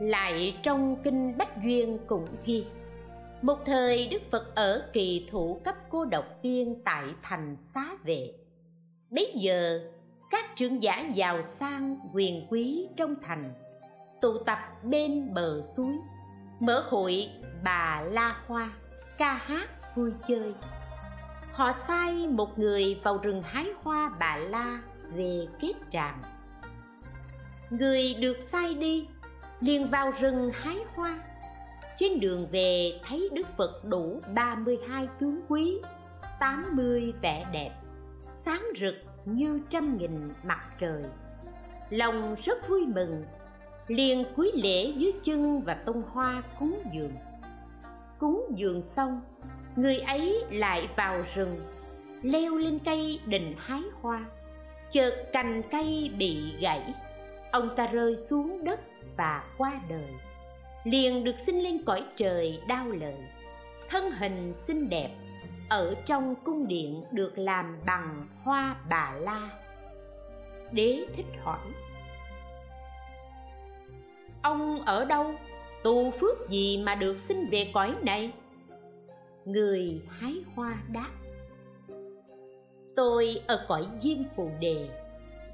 Lại 0.00 0.56
trong 0.62 0.96
kinh 1.02 1.38
bách 1.38 1.62
duyên 1.64 1.98
cũng 2.06 2.26
ghi, 2.44 2.66
một 3.42 3.58
thời 3.66 4.08
đức 4.10 4.22
phật 4.30 4.54
ở 4.54 4.88
kỳ 4.92 5.28
thủ 5.30 5.60
cấp 5.64 5.74
cô 5.90 6.04
độc 6.04 6.24
viên 6.42 6.84
tại 6.84 7.04
thành 7.22 7.56
xá 7.58 7.84
vệ. 8.04 8.32
Bấy 9.10 9.32
giờ, 9.36 9.80
các 10.30 10.44
trưởng 10.56 10.82
giả 10.82 11.00
giàu 11.14 11.42
sang 11.42 11.98
quyền 12.14 12.46
quý 12.50 12.88
trong 12.96 13.14
thành, 13.26 13.54
tụ 14.20 14.38
tập 14.38 14.58
bên 14.82 15.34
bờ 15.34 15.62
suối, 15.76 15.94
mở 16.60 16.84
hội 16.88 17.28
bà 17.64 18.02
la 18.10 18.36
hoa 18.46 18.70
ca 19.18 19.32
hát 19.32 19.96
vui 19.96 20.10
chơi. 20.28 20.54
Họ 21.52 21.72
sai 21.72 22.26
một 22.28 22.58
người 22.58 23.00
vào 23.04 23.18
rừng 23.18 23.42
hái 23.42 23.66
hoa 23.82 24.10
bà 24.20 24.36
la 24.36 24.80
về 25.14 25.46
kết 25.60 25.72
tràng 25.92 26.22
người 27.70 28.14
được 28.20 28.36
sai 28.40 28.74
đi 28.74 29.08
liền 29.60 29.90
vào 29.90 30.10
rừng 30.20 30.50
hái 30.54 30.76
hoa. 30.94 31.18
Trên 31.96 32.20
đường 32.20 32.46
về, 32.52 32.92
thấy 33.08 33.28
đức 33.32 33.46
phật 33.56 33.84
đủ 33.84 34.20
32 34.34 35.08
tướng 35.20 35.40
quý 35.48 35.80
80 36.40 37.12
vẻ 37.22 37.46
đẹp, 37.52 37.70
sáng 38.30 38.62
rực 38.76 38.94
như 39.24 39.60
trăm 39.68 39.96
nghìn 39.96 40.32
mặt 40.42 40.60
trời. 40.78 41.02
Lòng 41.90 42.34
rất 42.42 42.68
vui 42.68 42.86
mừng, 42.86 43.24
liền 43.88 44.24
cúi 44.36 44.52
lễ 44.54 44.92
dưới 44.96 45.12
chân 45.24 45.62
và 45.62 45.74
tông 45.74 46.02
hoa 46.02 46.42
cúng 46.58 46.82
dường. 46.92 47.12
Cúng 48.18 48.46
dường 48.54 48.82
xong, 48.82 49.20
người 49.76 49.98
ấy 49.98 50.44
lại 50.50 50.88
vào 50.96 51.22
rừng, 51.34 51.60
leo 52.22 52.56
lên 52.56 52.78
cây 52.84 53.20
định 53.26 53.54
hái 53.58 53.82
hoa. 54.00 54.24
Chợt 54.92 55.14
cành 55.32 55.62
cây 55.70 56.10
bị 56.18 56.56
gãy 56.60 56.94
ông 57.52 57.76
ta 57.76 57.86
rơi 57.86 58.16
xuống 58.16 58.64
đất 58.64 58.80
và 59.16 59.44
qua 59.58 59.80
đời. 59.88 60.08
Liền 60.84 61.24
được 61.24 61.38
sinh 61.38 61.62
lên 61.62 61.84
cõi 61.84 62.04
trời 62.16 62.60
đau 62.68 62.86
lợi 62.86 63.16
thân 63.90 64.10
hình 64.10 64.54
xinh 64.54 64.88
đẹp, 64.88 65.10
ở 65.68 65.94
trong 66.06 66.34
cung 66.44 66.68
điện 66.68 67.04
được 67.10 67.38
làm 67.38 67.78
bằng 67.86 68.26
hoa 68.42 68.76
bà 68.88 69.12
la. 69.20 69.50
Đế 70.72 71.06
thích 71.16 71.26
hỏi, 71.42 71.66
ông 74.42 74.84
ở 74.84 75.04
đâu? 75.04 75.34
Tu 75.82 76.10
phước 76.10 76.48
gì 76.48 76.82
mà 76.86 76.94
được 76.94 77.20
sinh 77.20 77.48
về 77.50 77.70
cõi 77.74 77.94
này? 78.02 78.32
Người 79.44 80.02
hái 80.08 80.34
hoa 80.54 80.82
đáp, 80.88 81.10
tôi 82.96 83.40
ở 83.46 83.64
cõi 83.68 83.82
diêm 84.00 84.18
phù 84.36 84.50
đề 84.60 84.88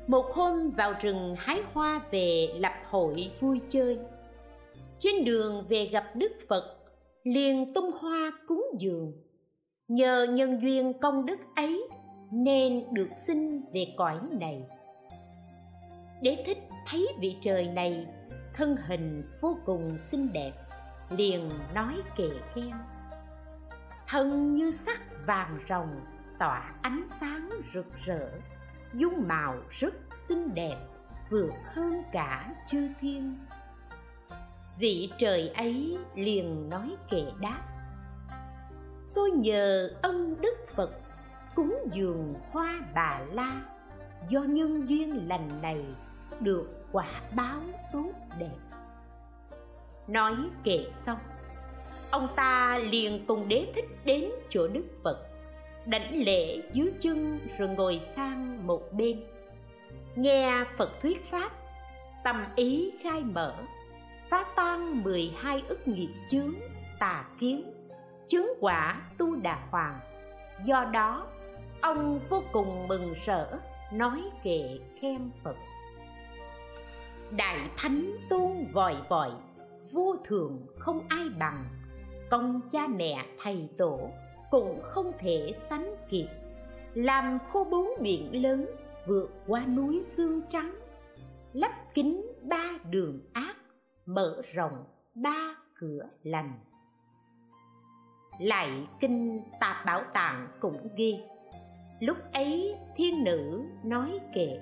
một 0.06 0.26
hôm 0.32 0.70
vào 0.70 0.94
rừng 1.00 1.34
hái 1.38 1.60
hoa 1.72 2.00
về 2.10 2.48
lập 2.54 2.72
hội 2.90 3.30
vui 3.40 3.60
chơi. 3.68 3.98
Trên 4.98 5.25
đường 5.25 5.66
về 5.68 5.86
gặp 5.86 6.04
đức 6.14 6.32
phật, 6.48 6.76
liền 7.25 7.75
tung 7.75 7.90
hoa 8.00 8.32
cúng 8.48 8.66
dường. 8.78 9.12
Nhờ 9.88 10.26
nhân 10.30 10.60
duyên 10.62 10.92
công 11.00 11.26
đức 11.26 11.38
ấy 11.56 11.88
nên 12.32 12.94
được 12.94 13.08
sinh 13.16 13.62
về 13.75 13.86
cõi 13.96 14.18
này. 14.30 14.62
Đế 16.22 16.42
thích 16.46 16.58
thấy 16.86 17.08
vị 17.20 17.36
trời 17.40 17.68
này 17.68 18.06
thân 18.54 18.76
hình 18.76 19.22
vô 19.40 19.56
cùng 19.66 19.98
xinh 19.98 20.32
đẹp, 20.32 20.52
liền 21.10 21.50
nói 21.75 21.94
kệ 22.16 22.30
khen. 22.54 22.72
Thân 24.08 24.54
như 24.54 24.70
sắc 24.70 25.00
vàng 25.26 25.58
rồng 25.68 26.00
tỏa 26.38 26.75
ánh 26.82 27.02
sáng 27.06 27.50
rực 27.75 27.86
rỡ 28.06 28.28
dung 28.97 29.29
mạo 29.29 29.55
rất 29.71 29.95
xinh 30.17 30.55
đẹp, 30.55 30.76
vượt 31.31 31.53
hơn 31.65 32.03
cả 32.12 32.55
chư 32.71 32.88
thiên. 33.00 33.38
Vị 34.79 35.12
trời 35.19 35.49
ấy 35.49 35.99
liền 36.15 36.71
nói 36.71 36.97
kệ 37.11 37.23
đáp, 37.41 37.62
tôi 39.15 39.31
nhờ 39.31 39.91
ân 40.03 40.41
đức 40.41 40.57
phật 40.75 40.91
cúng 41.55 41.79
dường 41.93 42.35
hoa 42.50 42.81
bà 42.95 43.21
la, 43.33 43.62
do 44.29 44.41
nhân 44.41 44.88
duyên 44.88 45.29
lành 45.29 45.62
này 45.62 45.85
được 46.41 46.69
quả 46.93 47.11
báo 47.37 47.61
tốt 47.93 48.12
đẹp. 48.38 48.57
Nói 50.09 50.37
kệ 50.65 50.91
xong, 50.93 51.19
ông 52.11 52.29
ta 52.37 52.79
liền 52.79 53.26
cùng 53.26 53.49
đế 53.49 53.73
thích 53.75 54.05
đến 54.05 54.31
chỗ 54.50 54.69
đức 54.69 54.85
phật 55.05 55.25
đảnh 55.87 56.23
lễ 56.25 56.62
dưới 56.73 56.93
chân 57.00 57.38
rồi 57.59 57.69
ngồi 57.69 57.99
sang 57.99 58.66
một 58.66 58.93
bên. 58.93 59.25
Nghe 60.16 60.64
phật 60.76 61.00
thuyết 61.02 61.25
pháp, 61.25 61.52
tâm 62.25 62.45
ý 62.57 62.93
khai 63.02 63.21
mở, 63.25 63.55
phá 64.31 64.45
tan 64.57 65.02
12 65.02 65.62
ức 65.69 65.88
nghiệp 65.88 66.11
chướng, 66.31 66.55
tà 66.99 67.25
kiến 67.40 67.73
chứng 68.28 68.52
quả 68.61 69.11
tu 69.19 69.37
đà 69.37 69.66
hoàng. 69.71 70.00
Do 70.64 70.85
đó, 70.85 71.26
ông 71.81 72.21
vô 72.28 72.43
cùng 72.52 72.88
mừng 72.88 73.14
rỡ, 73.25 73.59
nói 73.93 74.23
kệ 74.43 74.78
khen 75.00 75.31
phật. 75.45 75.57
Đại 77.31 77.59
thánh 77.76 78.16
tôn 78.31 78.66
vòi 78.73 78.97
vòi, 79.09 79.31
vô 79.93 80.16
thường 80.25 80.66
không 80.78 81.00
ai 81.09 81.28
bằng. 81.38 81.64
Công 82.31 82.61
cha 82.73 82.87
mẹ 82.87 83.25
thầy 83.43 83.69
tổ 83.78 84.11
cũng 84.56 84.80
không 84.82 85.12
thể 85.18 85.52
sánh 85.68 85.94
kịp. 86.08 86.28
Làm 86.94 87.38
khô 87.52 87.64
bốn 87.70 87.88
biển 88.00 88.42
lớn, 88.42 88.66
vượt 89.06 89.30
qua 89.46 89.66
núi 89.66 90.02
xương 90.02 90.40
trắng. 90.48 90.75
Lấp 91.52 91.70
kín 91.94 92.22
ba 92.42 92.70
đường 92.90 93.20
ác, 93.32 93.56
mở 94.06 94.42
rộng 94.52 94.84
ba 95.14 95.56
cửa 95.75 96.08
lành. 96.22 96.52
Lại 98.40 98.70
kinh 99.00 99.42
tạp 99.60 99.86
bảo 99.86 100.02
tàng 100.14 100.48
cũng 100.60 100.88
ghi. 100.96 101.20
Lúc 102.00 102.16
ấy 102.32 102.76
thiên 102.96 103.25
nữ 103.25 103.64
nói 103.84 104.20
kệ, 104.34 104.58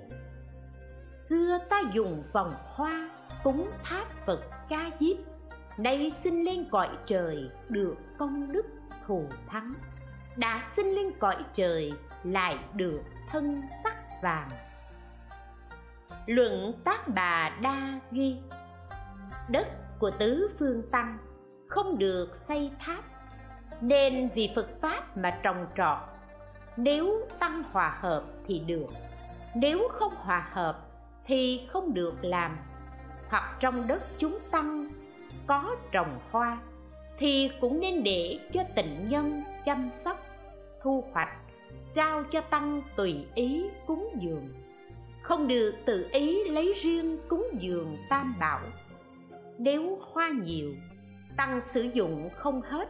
xưa 1.14 1.58
ta 1.70 1.82
dùng 1.92 2.22
vòng 2.32 2.54
hoa 2.64 3.10
cúng 3.44 3.70
tháp 3.84 4.06
phật 4.26 4.40
ca 4.68 4.90
diếp, 5.00 5.16
nay 5.78 6.10
sinh 6.10 6.44
lên 6.44 6.64
cõi 6.70 6.88
trời 7.06 7.50
được 7.68 7.96
công 8.18 8.52
đức 8.52 8.66
thù 9.06 9.28
thắng. 9.46 9.74
Đã 10.36 10.60
sinh 10.64 10.94
lên 10.94 11.12
cõi 11.18 11.36
trời, 11.52 11.92
lại 12.24 12.58
được 12.74 13.00
thân 13.30 13.62
sắc 13.84 13.96
vàng. 14.22 14.50
Luận 16.26 16.72
tác 16.84 17.08
bà 17.08 17.50
đa 17.62 18.00
ghi, 18.10 18.36
đất 19.48 19.68
của 19.98 20.10
tứ 20.10 20.56
phương 20.58 20.90
tăng 20.90 21.18
không 21.68 21.98
được 21.98 22.36
xây 22.36 22.70
tháp, 22.78 23.04
nên 23.80 24.28
vì 24.34 24.52
phật 24.54 24.66
pháp 24.80 25.16
mà 25.16 25.38
trồng 25.42 25.66
trọt. 25.76 25.98
Nếu 26.76 27.28
tăng 27.38 27.62
hòa 27.72 27.98
hợp 28.00 28.24
thì 28.46 28.58
được, 28.58 28.88
nếu 29.54 29.88
không 29.92 30.14
hòa 30.16 30.48
hợp 30.52 30.78
thì 31.26 31.68
không 31.72 31.94
được 31.94 32.24
làm. 32.24 32.58
Hoặc 33.28 33.56
trong 33.60 33.86
đất 33.88 34.02
chúng 34.18 34.38
tăng 34.50 34.90
có 35.46 35.76
trồng 35.92 36.18
hoa 36.30 36.58
thì 37.18 37.50
cũng 37.60 37.80
nên 37.80 38.02
để 38.02 38.38
cho 38.52 38.62
tịnh 38.74 39.08
nhân 39.08 39.42
chăm 39.64 39.90
sóc, 39.92 40.26
thu 40.82 41.04
hoạch, 41.12 41.28
trao 41.94 42.24
cho 42.24 42.40
tăng 42.40 42.82
tùy 42.96 43.24
ý 43.34 43.64
cúng 43.86 44.08
dường. 44.16 44.48
Không 45.22 45.48
được 45.48 45.74
tự 45.84 46.06
ý 46.12 46.48
lấy 46.48 46.72
riêng 46.76 47.18
cúng 47.28 47.46
dường 47.52 47.96
tam 48.10 48.34
bảo. 48.40 48.60
Nếu 49.58 49.98
hoa 50.12 50.28
nhiều, 50.28 50.74
tăng 51.36 51.60
sử 51.60 51.82
dụng 51.82 52.30
không 52.36 52.62
hết, 52.62 52.88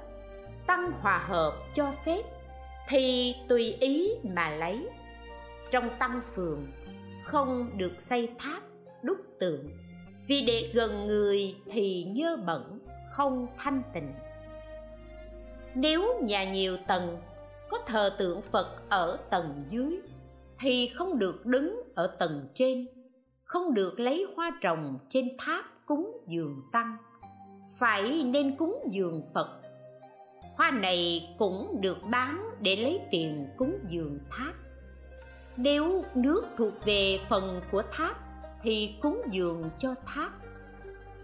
tăng 0.66 0.92
hòa 1.00 1.18
hợp 1.18 1.52
cho 1.74 1.92
phép, 2.04 2.22
thì 2.88 3.34
tùy 3.48 3.76
ý 3.80 4.10
mà 4.22 4.50
lấy. 4.50 4.88
Trong 5.70 5.90
tăng 5.98 6.20
phường, 6.34 6.66
không 7.24 7.70
được 7.76 8.00
xây 8.00 8.28
tháp 8.38 8.62
đúc 9.02 9.18
tượng, 9.40 9.68
vì 10.26 10.44
để 10.46 10.70
gần 10.74 11.06
người 11.06 11.56
thì 11.70 12.04
nhơ 12.04 12.36
bẩn 12.36 12.78
không 13.16 13.46
thanh 13.58 13.82
tịnh. 13.92 14.12
Nếu 15.74 16.20
nhà 16.22 16.52
nhiều 16.52 16.76
tầng 16.86 17.18
có 17.70 17.78
thờ 17.86 18.10
tượng 18.18 18.42
phật 18.42 18.76
ở 18.88 19.18
tầng 19.30 19.64
dưới, 19.70 20.00
thì 20.58 20.88
không 20.88 21.18
được 21.18 21.46
đứng 21.46 21.82
ở 21.94 22.06
tầng 22.06 22.48
trên, 22.54 22.86
không 23.44 23.74
được 23.74 24.00
lấy 24.00 24.26
hoa 24.36 24.50
trồng 24.60 24.98
trên 25.08 25.28
tháp 25.38 25.64
cúng 25.86 26.24
dường 26.26 26.62
tăng. 26.72 26.96
Phải 27.76 28.24
nên 28.24 28.56
cúng 28.56 28.82
dường 28.90 29.22
phật. 29.34 29.60
Hoa 30.56 30.70
này 30.70 31.28
cũng 31.38 31.80
được 31.80 31.98
bán 32.10 32.50
để 32.60 32.76
lấy 32.76 33.00
tiền 33.10 33.48
cúng 33.56 33.78
dường 33.84 34.18
tháp. 34.30 34.54
Nếu 35.56 36.04
nước 36.14 36.44
thuộc 36.56 36.84
về 36.84 37.18
phần 37.28 37.60
của 37.70 37.82
tháp 37.92 38.16
thì 38.62 38.94
cúng 39.00 39.22
dường 39.30 39.70
cho 39.78 39.94
tháp. 40.06 40.32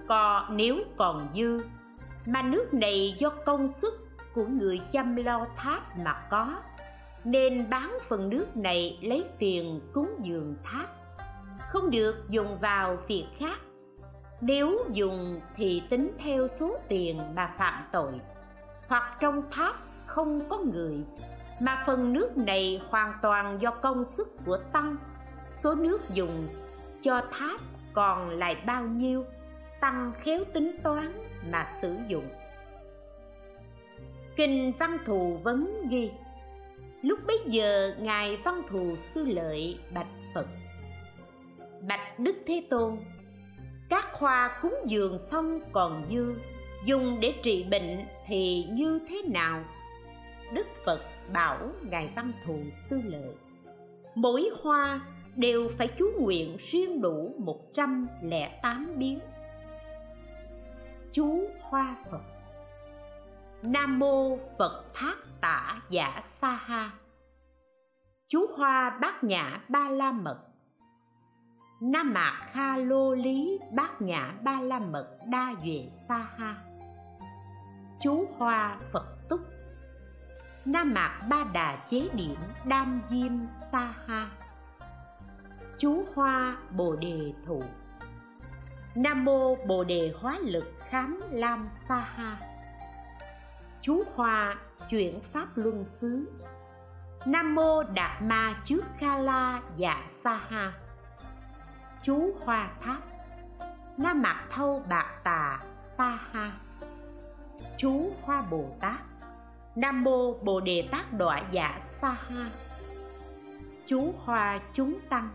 Còn 0.08 0.56
nếu 0.56 0.76
còn 0.96 1.28
dư 1.36 1.62
mà 2.26 2.42
nước 2.42 2.74
này 2.74 3.14
do 3.18 3.30
công 3.30 3.68
sức 3.68 4.08
của 4.34 4.46
người 4.46 4.80
chăm 4.90 5.16
lo 5.16 5.46
tháp 5.56 5.98
mà 5.98 6.26
có, 6.30 6.56
nên 7.24 7.70
bán 7.70 7.98
phần 8.08 8.30
nước 8.30 8.56
này 8.56 8.98
lấy 9.02 9.24
tiền 9.38 9.80
cúng 9.92 10.16
dường 10.20 10.56
tháp. 10.64 10.86
Không 11.68 11.90
được 11.90 12.14
dùng 12.28 12.58
vào 12.58 12.96
việc 13.08 13.26
khác. 13.38 13.58
Nếu 14.40 14.78
dùng 14.92 15.40
thì 15.56 15.82
tính 15.90 16.12
theo 16.18 16.48
số 16.48 16.78
tiền 16.88 17.20
mà 17.34 17.54
phạm 17.58 17.84
tội. 17.92 18.20
Hoặc 18.88 19.16
trong 19.20 19.42
tháp 19.50 19.76
không 20.06 20.48
có 20.48 20.58
người, 20.58 21.04
mà 21.60 21.82
phần 21.86 22.12
nước 22.12 22.36
này 22.36 22.82
hoàn 22.88 23.12
toàn 23.22 23.60
do 23.60 23.70
công 23.70 24.04
sức 24.04 24.28
của 24.46 24.56
tăng. 24.72 24.96
Số 25.52 25.74
nước 25.74 26.00
dùng 26.14 26.48
cho 27.02 27.22
tháp 27.32 27.60
còn 27.92 28.30
lại 28.30 28.56
bao 28.66 28.84
nhiêu, 28.84 29.24
tăng 29.80 30.12
khéo 30.22 30.44
tính 30.54 30.76
toán 30.82 31.29
mà 31.50 31.66
sử 31.80 31.96
dụng. 32.08 32.28
Kinh 34.36 34.72
văn 34.78 34.98
thù 35.06 35.38
vấn 35.42 35.88
ghi, 35.90 36.10
lúc 37.02 37.18
bấy 37.26 37.38
giờ 37.46 37.94
ngài 38.00 38.36
văn 38.36 38.62
thù 38.70 38.96
sư 38.96 39.24
lợi 39.24 39.78
bạch 39.94 40.06
phật. 40.34 40.46
Bạch 41.88 42.18
đức 42.18 42.36
thế 42.46 42.64
tôn, 42.70 42.98
các 43.88 44.04
hoa 44.12 44.58
cúng 44.62 44.74
dường 44.86 45.18
xong 45.18 45.60
còn 45.72 46.06
dư, 46.10 46.34
dùng 46.84 47.20
để 47.20 47.34
trị 47.42 47.66
bệnh 47.70 48.04
thì 48.26 48.66
như 48.70 49.00
thế 49.08 49.22
nào? 49.28 49.64
Đức 50.52 50.66
phật 50.84 51.00
bảo 51.32 51.72
ngài 51.82 52.08
văn 52.16 52.32
thù 52.46 52.58
sư 52.90 53.00
lợi, 53.04 53.34
mỗi 54.14 54.50
hoa 54.62 55.00
đều 55.36 55.70
phải 55.78 55.88
chú 55.98 56.10
nguyện 56.18 56.56
riêng 56.60 57.00
đủ 57.00 57.34
một 57.38 57.74
trăm 57.74 58.08
lẻ 58.22 58.60
tám 58.62 58.92
biến 58.96 59.18
chú 61.12 61.50
hoa 61.62 61.96
phật. 62.10 62.20
Nam 63.62 63.98
mô 63.98 64.36
phật 64.58 64.84
thác 64.94 65.16
tả 65.40 65.82
giả 65.88 66.20
sa 66.22 66.50
ha. 66.50 66.90
Chú 68.28 68.46
hoa 68.56 68.98
bát 69.00 69.24
nhã 69.24 69.60
ba 69.68 69.88
la 69.88 70.12
mật. 70.12 70.38
Nam 71.80 72.12
mạc 72.14 72.48
kha 72.52 72.76
lô 72.76 73.14
lý 73.14 73.58
bát 73.72 74.02
nhã 74.02 74.34
ba 74.42 74.60
la 74.60 74.78
mật 74.78 75.18
đa 75.26 75.54
duệ 75.64 75.88
sa 76.08 76.26
ha. 76.36 76.56
Chú 78.00 78.26
hoa 78.38 78.78
phật 78.92 79.28
túc. 79.28 79.40
Nam 80.64 80.94
mạc 80.94 81.20
ba 81.28 81.44
đà 81.52 81.84
chế 81.86 82.08
điểm 82.14 82.36
đam 82.64 83.02
diêm 83.10 83.32
sa 83.72 83.94
ha. 84.06 84.26
Chú 85.78 86.04
hoa 86.14 86.56
bồ 86.76 86.96
đề 86.96 87.32
thụ. 87.46 87.62
Nam 88.94 89.24
mô 89.24 89.54
bồ 89.54 89.84
đề 89.84 90.14
hóa 90.20 90.38
lực 90.42 90.64
khám 90.90 91.20
lam 91.30 91.68
sa 91.70 91.96
ha. 91.96 92.36
Chú 93.82 94.04
hòa 94.14 94.54
chuyển 94.88 95.20
pháp 95.32 95.46
luân 95.54 95.84
xứ. 95.84 96.28
Nam 97.26 97.54
mô 97.54 97.82
đạt 97.82 98.22
ma 98.22 98.54
trước 98.64 98.84
kha 98.98 99.16
la 99.16 99.60
dạ 99.76 100.04
sa 100.08 100.40
ha. 100.48 100.72
Chú 102.02 102.34
hòa 102.44 102.70
tháp. 102.80 103.02
Nam 103.96 104.22
mạc 104.22 104.46
thâu 104.50 104.82
bạc 104.88 105.20
tà 105.24 105.60
sa 105.98 106.18
ha. 106.32 106.52
Chú 107.76 108.12
hoa 108.22 108.42
bồ 108.42 108.76
tát. 108.80 109.00
Nam 109.76 110.04
mô 110.04 110.34
bồ 110.34 110.60
đề 110.60 110.88
tát 110.92 111.12
đọa 111.12 111.42
dạ 111.50 111.78
sa 111.80 112.10
ha. 112.10 112.46
Chú 113.86 114.14
hòa 114.24 114.60
chúng 114.72 115.00
tăng. 115.08 115.28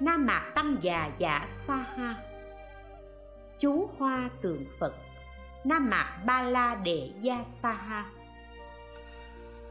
Nam 0.00 0.26
mạc 0.26 0.52
tăng 0.54 0.76
già 0.80 1.10
dạ 1.18 1.46
sa 1.48 1.76
ha 1.76 2.14
chú 3.58 3.90
hoa 3.98 4.30
tượng 4.42 4.64
phật, 4.78 4.94
nam 5.64 5.90
mạc 5.90 6.22
ba 6.26 6.42
la 6.42 6.74
đệ 6.74 7.10
gia 7.22 7.44
sa 7.44 7.72
ha. 7.72 8.10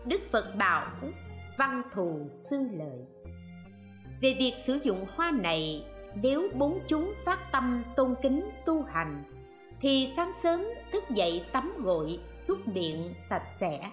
Đức 0.06 0.21
phật 0.32 0.56
bảo, 0.56 0.86
văn 1.58 1.82
thù 1.93 2.28
sư 2.50 2.67
lợi. 2.71 3.00
Về 4.21 4.36
việc 4.39 4.54
sử 4.58 4.80
dụng 4.84 5.06
hoa 5.15 5.32
này, 5.32 5.86
nếu 6.15 6.50
bốn 6.56 6.80
chúng 6.88 7.13
phát 7.26 7.52
tâm 7.52 7.84
tôn 7.95 8.15
kính 8.21 8.50
tu 8.65 8.84
hành, 8.84 9.24
thì 9.82 10.08
sáng 10.15 10.32
sớm 10.43 10.65
thức 10.91 11.04
dậy 11.10 11.45
tắm 11.52 11.74
gội, 11.78 12.19
xúc 12.34 12.67
miệng 12.67 13.13
sạch 13.30 13.45
sẽ. 13.54 13.91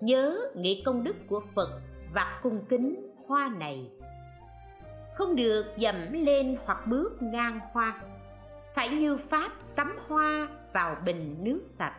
Nhớ 0.00 0.38
nghĩ 0.54 0.82
công 0.86 1.04
đức 1.04 1.16
của 1.26 1.42
phật 1.54 1.80
và 2.12 2.40
cung 2.42 2.64
kính 2.68 3.14
hoa 3.28 3.48
này. 3.58 3.90
Không 5.14 5.36
được 5.36 5.64
dẫm 5.76 6.12
lên 6.12 6.56
hoặc 6.64 6.86
bước 6.86 7.22
ngang 7.22 7.60
hoa 7.72 8.02
phải 8.74 8.88
như 8.88 9.16
pháp 9.16 9.52
cắm 9.76 9.98
hoa 10.08 10.48
vào 10.72 10.96
bình 11.04 11.36
nước 11.40 11.62
sạch. 11.66 11.94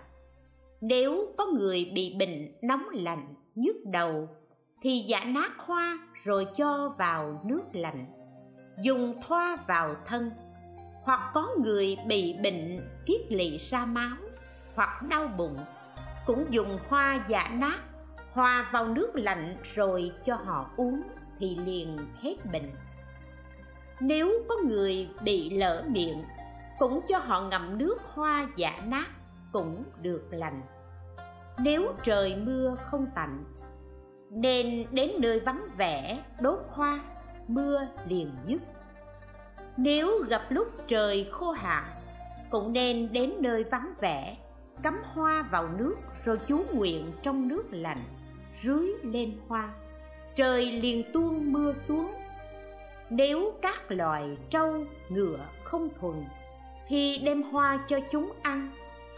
Nếu 0.81 1.33
có 1.37 1.45
người 1.45 1.91
bị 1.95 2.15
bệnh 2.19 2.51
nóng 2.61 2.85
lạnh, 2.91 3.35
nhức 3.55 3.75
đầu, 3.85 4.29
thì 4.81 4.99
giả 4.99 5.23
nát 5.25 5.51
hoa 5.57 5.99
rồi 6.23 6.47
cho 6.57 6.95
vào 6.97 7.41
nước 7.45 7.63
lạnh. 7.73 8.05
Dùng 8.81 9.13
thoa 9.27 9.57
vào 9.67 9.95
thân. 10.05 10.31
Hoặc 11.03 11.31
có 11.33 11.49
người 11.63 11.97
bị 12.07 12.35
bệnh 12.43 12.89
kiết 13.05 13.21
lỵ 13.29 13.57
ra 13.57 13.85
máu 13.85 14.17
hoặc 14.75 15.03
đau 15.09 15.27
bụng, 15.27 15.57
cũng 16.25 16.45
dùng 16.49 16.77
hoa 16.87 17.25
giả 17.29 17.51
nát, 17.53 17.79
hòa 18.31 18.69
vào 18.73 18.87
nước 18.87 19.11
lạnh 19.13 19.57
rồi 19.75 20.11
cho 20.25 20.35
họ 20.35 20.69
uống 20.77 21.01
thì 21.39 21.57
liền 21.65 21.97
hết 22.21 22.35
bệnh. 22.51 22.71
Nếu 23.99 24.31
có 24.49 24.55
người 24.67 25.09
bị 25.23 25.49
lỡ 25.49 25.83
miệng 25.87 26.23
cũng 26.79 27.01
cho 27.07 27.17
họ 27.17 27.41
ngậm 27.41 27.77
nước 27.77 27.97
hoa 28.13 28.47
giả 28.55 28.81
nát 28.85 29.07
cũng 29.51 29.83
được 30.01 30.27
lành. 30.31 30.61
Nếu 31.59 31.93
trời 32.03 32.35
mưa 32.35 32.77
không 32.85 33.07
tạnh, 33.15 33.43
nên 34.29 34.85
đến 34.91 35.11
nơi 35.19 35.39
vắng 35.39 35.67
vẻ, 35.77 36.23
đốt 36.41 36.59
hoa, 36.69 36.99
mưa 37.47 37.87
liền 38.07 38.31
dứt. 38.45 38.61
Nếu 39.77 40.23
gặp 40.29 40.41
lúc 40.49 40.67
trời 40.87 41.29
khô 41.31 41.51
hạn, 41.51 41.83
cũng 42.49 42.73
nên 42.73 43.13
đến 43.13 43.33
nơi 43.39 43.63
vắng 43.63 43.93
vẻ, 43.99 44.37
cắm 44.83 45.01
hoa 45.13 45.45
vào 45.51 45.67
nước 45.77 45.95
rồi 46.25 46.39
chú 46.47 46.63
nguyện 46.73 47.11
trong 47.23 47.47
nước 47.47 47.63
lạnh 47.71 48.03
rưới 48.63 48.87
lên 49.03 49.37
hoa. 49.47 49.73
Trời 50.35 50.71
liền 50.71 51.11
tuôn 51.13 51.53
mưa 51.53 51.73
xuống. 51.73 52.11
Nếu 53.09 53.53
các 53.61 53.91
loài 53.91 54.37
trâu, 54.49 54.83
ngựa 55.09 55.39
không 55.63 55.89
thuần 55.99 56.25
thì 56.87 57.21
đem 57.23 57.43
hoa 57.43 57.79
cho 57.87 57.99
chúng 58.11 58.33
ăn, 58.41 58.71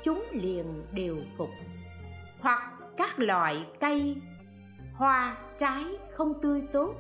chúng 0.04 0.24
liền 0.32 0.84
đều 0.92 1.18
phục. 1.38 1.50
Hoặc 2.40 2.62
các 2.98 3.20
loại 3.20 3.66
cây, 3.80 4.16
hoa, 4.94 5.38
trái 5.60 5.86
không 6.14 6.42
tươi 6.42 6.64
tốt, 6.74 6.94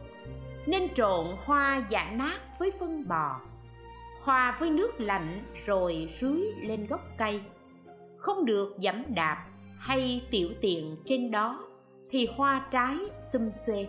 nên 0.66 0.94
trộn 0.94 1.26
hoa 1.46 1.84
giả 1.90 2.12
nát 2.16 2.40
với 2.60 2.72
phân 2.80 3.08
bò, 3.08 3.42
hòa 4.22 4.58
với 4.60 4.70
nước 4.70 5.00
lạnh 5.00 5.44
rồi 5.66 6.14
rưới 6.22 6.42
lên 6.62 6.88
gốc 6.88 7.02
cây. 7.18 7.42
Không 8.18 8.46
được 8.46 8.76
dẫm 8.80 9.04
đạp 9.08 9.46
hay 9.80 10.28
tiểu 10.32 10.50
tiện 10.62 10.98
trên 11.06 11.32
đó 11.32 11.64
thì 12.10 12.28
hoa 12.36 12.68
trái 12.72 12.96
xum 13.34 13.52
xuê. 13.66 13.88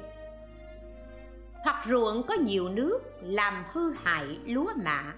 Hoặc 1.64 1.84
ruộng 1.86 2.22
có 2.26 2.34
nhiều 2.34 2.68
nước 2.68 2.98
làm 3.22 3.64
hư 3.72 3.92
hại 3.92 4.38
lúa 4.46 4.72
mạ 4.84 5.14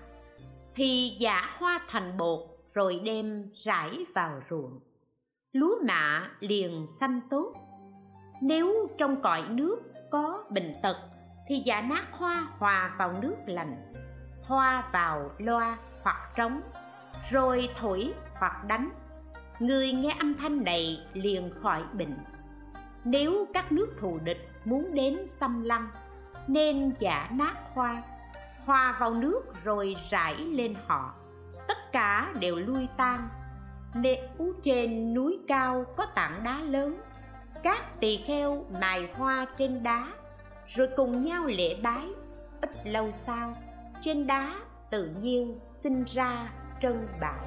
thì 0.80 1.16
giả 1.18 1.56
hoa 1.58 1.80
thành 1.88 2.16
bột, 2.16 2.40
rồi 2.74 3.00
đem 3.04 3.50
rải 3.64 4.06
vào 4.14 4.40
ruộng. 4.50 4.80
Lúa 5.52 5.74
mạ 5.86 6.28
liền 6.40 6.86
xanh 6.86 7.20
tốt. 7.30 7.54
Nếu 8.42 8.88
trong 8.98 9.22
cõi 9.22 9.42
nước 9.50 9.76
có 10.10 10.44
bệnh 10.50 10.74
tật, 10.82 10.96
thì 11.48 11.62
giả 11.64 11.80
nát 11.80 12.04
hoa 12.12 12.46
hòa 12.58 12.94
vào 12.98 13.14
nước 13.22 13.34
lành 13.46 13.92
hoa 14.44 14.90
vào 14.92 15.30
loa 15.38 15.78
hoặc 16.02 16.32
trống, 16.36 16.60
rồi 17.30 17.68
thổi 17.76 18.12
hoặc 18.38 18.64
đánh. 18.66 18.90
Người 19.58 19.92
nghe 19.92 20.16
âm 20.18 20.34
thanh 20.34 20.64
này 20.64 21.06
liền 21.12 21.50
khỏi 21.62 21.84
bệnh. 21.92 22.18
Nếu 23.04 23.46
các 23.54 23.72
nước 23.72 23.94
thù 23.98 24.18
địch 24.24 24.48
muốn 24.64 24.94
đến 24.94 25.26
xâm 25.26 25.62
lăng, 25.62 25.88
nên 26.48 26.92
giả 26.98 27.30
nát 27.32 27.54
hoa 27.74 28.02
hòa 28.64 28.96
vào 29.00 29.14
nước 29.14 29.42
rồi 29.64 29.96
rải 30.10 30.36
lên 30.36 30.74
họ. 30.86 31.14
Tất 31.68 31.92
cả 31.92 32.32
đều 32.40 32.56
lui 32.56 32.88
tan 32.96 33.28
nếu 33.94 34.54
trên 34.62 35.14
núi 35.14 35.38
cao 35.48 35.84
có 35.96 36.06
tảng 36.06 36.44
đá 36.44 36.60
lớn. 36.60 37.00
Các 37.62 38.00
tỳ 38.00 38.16
kheo 38.26 38.64
mài 38.80 39.08
hoa 39.14 39.46
trên 39.58 39.82
đá, 39.82 40.12
rồi 40.66 40.88
cùng 40.96 41.22
nhau 41.22 41.44
lễ 41.46 41.76
bái. 41.82 42.08
Ít 42.60 42.70
lâu 42.84 43.10
sau, 43.10 43.56
trên 44.00 44.26
đá 44.26 44.54
tự 44.90 45.10
nhiên 45.20 45.58
sinh 45.68 46.04
ra 46.04 46.52
trân 46.82 47.08
bảo. 47.20 47.44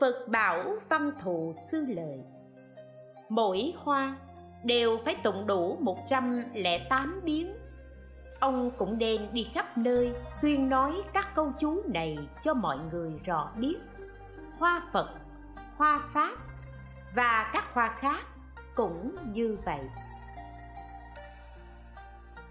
Phật 0.00 0.28
bảo 0.28 0.76
văn 0.88 1.10
thù 1.22 1.52
sư 1.70 1.84
lợi 1.88 2.18
Mỗi 3.28 3.74
hoa 3.76 4.16
đều 4.64 4.98
phải 5.04 5.16
tụng 5.22 5.46
đủ 5.46 5.76
108 5.80 7.20
biến 7.24 7.54
Ông 8.40 8.70
cũng 8.78 8.98
nên 8.98 9.28
đi 9.32 9.44
khắp 9.54 9.78
nơi 9.78 10.12
tuyên 10.42 10.68
nói 10.68 11.02
các 11.12 11.34
câu 11.34 11.52
chú 11.58 11.82
này 11.86 12.18
cho 12.44 12.54
mọi 12.54 12.78
người 12.92 13.12
rõ 13.24 13.50
biết. 13.56 13.76
Hoa 14.58 14.82
Phật, 14.92 15.14
hoa 15.76 16.00
Pháp 16.12 16.36
và 17.14 17.50
các 17.52 17.64
hoa 17.74 17.88
khác 17.98 18.20
cũng 18.74 19.16
như 19.32 19.56
vậy. 19.64 19.80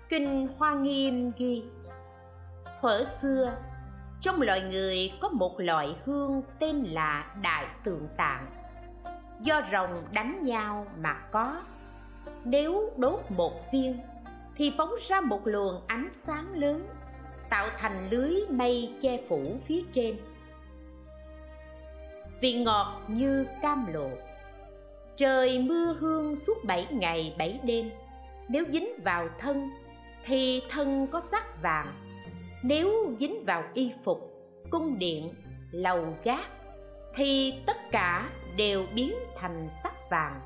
Kinh 0.10 0.48
Hoa 0.58 0.74
Nghiêm 0.74 1.32
ghi 1.38 1.64
Thuở 2.82 3.04
xưa 3.04 3.56
trong 4.22 4.42
loài 4.42 4.62
người 4.62 5.12
có 5.22 5.30
một 5.30 5.60
loại 5.60 5.96
hương 6.06 6.42
tên 6.60 6.84
là 6.84 7.34
đại 7.42 7.66
tượng 7.84 8.08
tạng. 8.18 8.46
Do 9.42 9.62
rồng 9.72 10.04
đánh 10.12 10.44
nhau 10.44 10.88
mà 10.98 11.14
có. 11.14 11.62
Nếu 12.44 12.92
đốt 12.98 13.20
một 13.30 13.72
viên, 13.74 14.00
thì 14.56 14.74
phóng 14.78 14.92
ra 15.08 15.22
một 15.22 15.48
luồng 15.48 15.82
ánh 15.88 16.10
sáng 16.10 16.54
lớn, 16.54 16.88
tạo 17.50 17.68
thành 17.78 18.10
lưới 18.10 18.36
mây 18.50 18.94
che 19.02 19.20
phủ 19.30 19.58
phía 19.66 19.82
trên. 19.94 20.18
Vị 22.42 22.64
ngọt 22.64 23.02
như 23.08 23.48
cam 23.62 23.94
lộ. 23.94 24.10
Trời 25.18 25.60
mưa 25.60 25.96
hương 26.00 26.36
suốt 26.36 26.66
bảy 26.66 26.88
ngày 26.92 27.36
bảy 27.38 27.60
đêm. 27.64 27.92
Nếu 28.48 28.64
dính 28.70 28.90
vào 29.04 29.30
thân, 29.40 29.70
thì 30.26 30.64
thân 30.70 31.08
có 31.08 31.22
sắc 31.22 31.62
vàng 31.62 32.09
nếu 32.64 33.16
dính 33.20 33.44
vào 33.46 33.64
y 33.74 33.92
phục, 34.04 34.34
cung 34.70 35.00
điện, 35.00 35.30
lầu 35.72 36.14
gác, 36.24 36.50
thì 37.16 37.54
tất 37.66 37.78
cả 37.92 38.30
đều 38.58 38.86
biến 38.96 39.14
thành 39.36 39.68
sắc 39.84 40.10
vàng. 40.10 40.42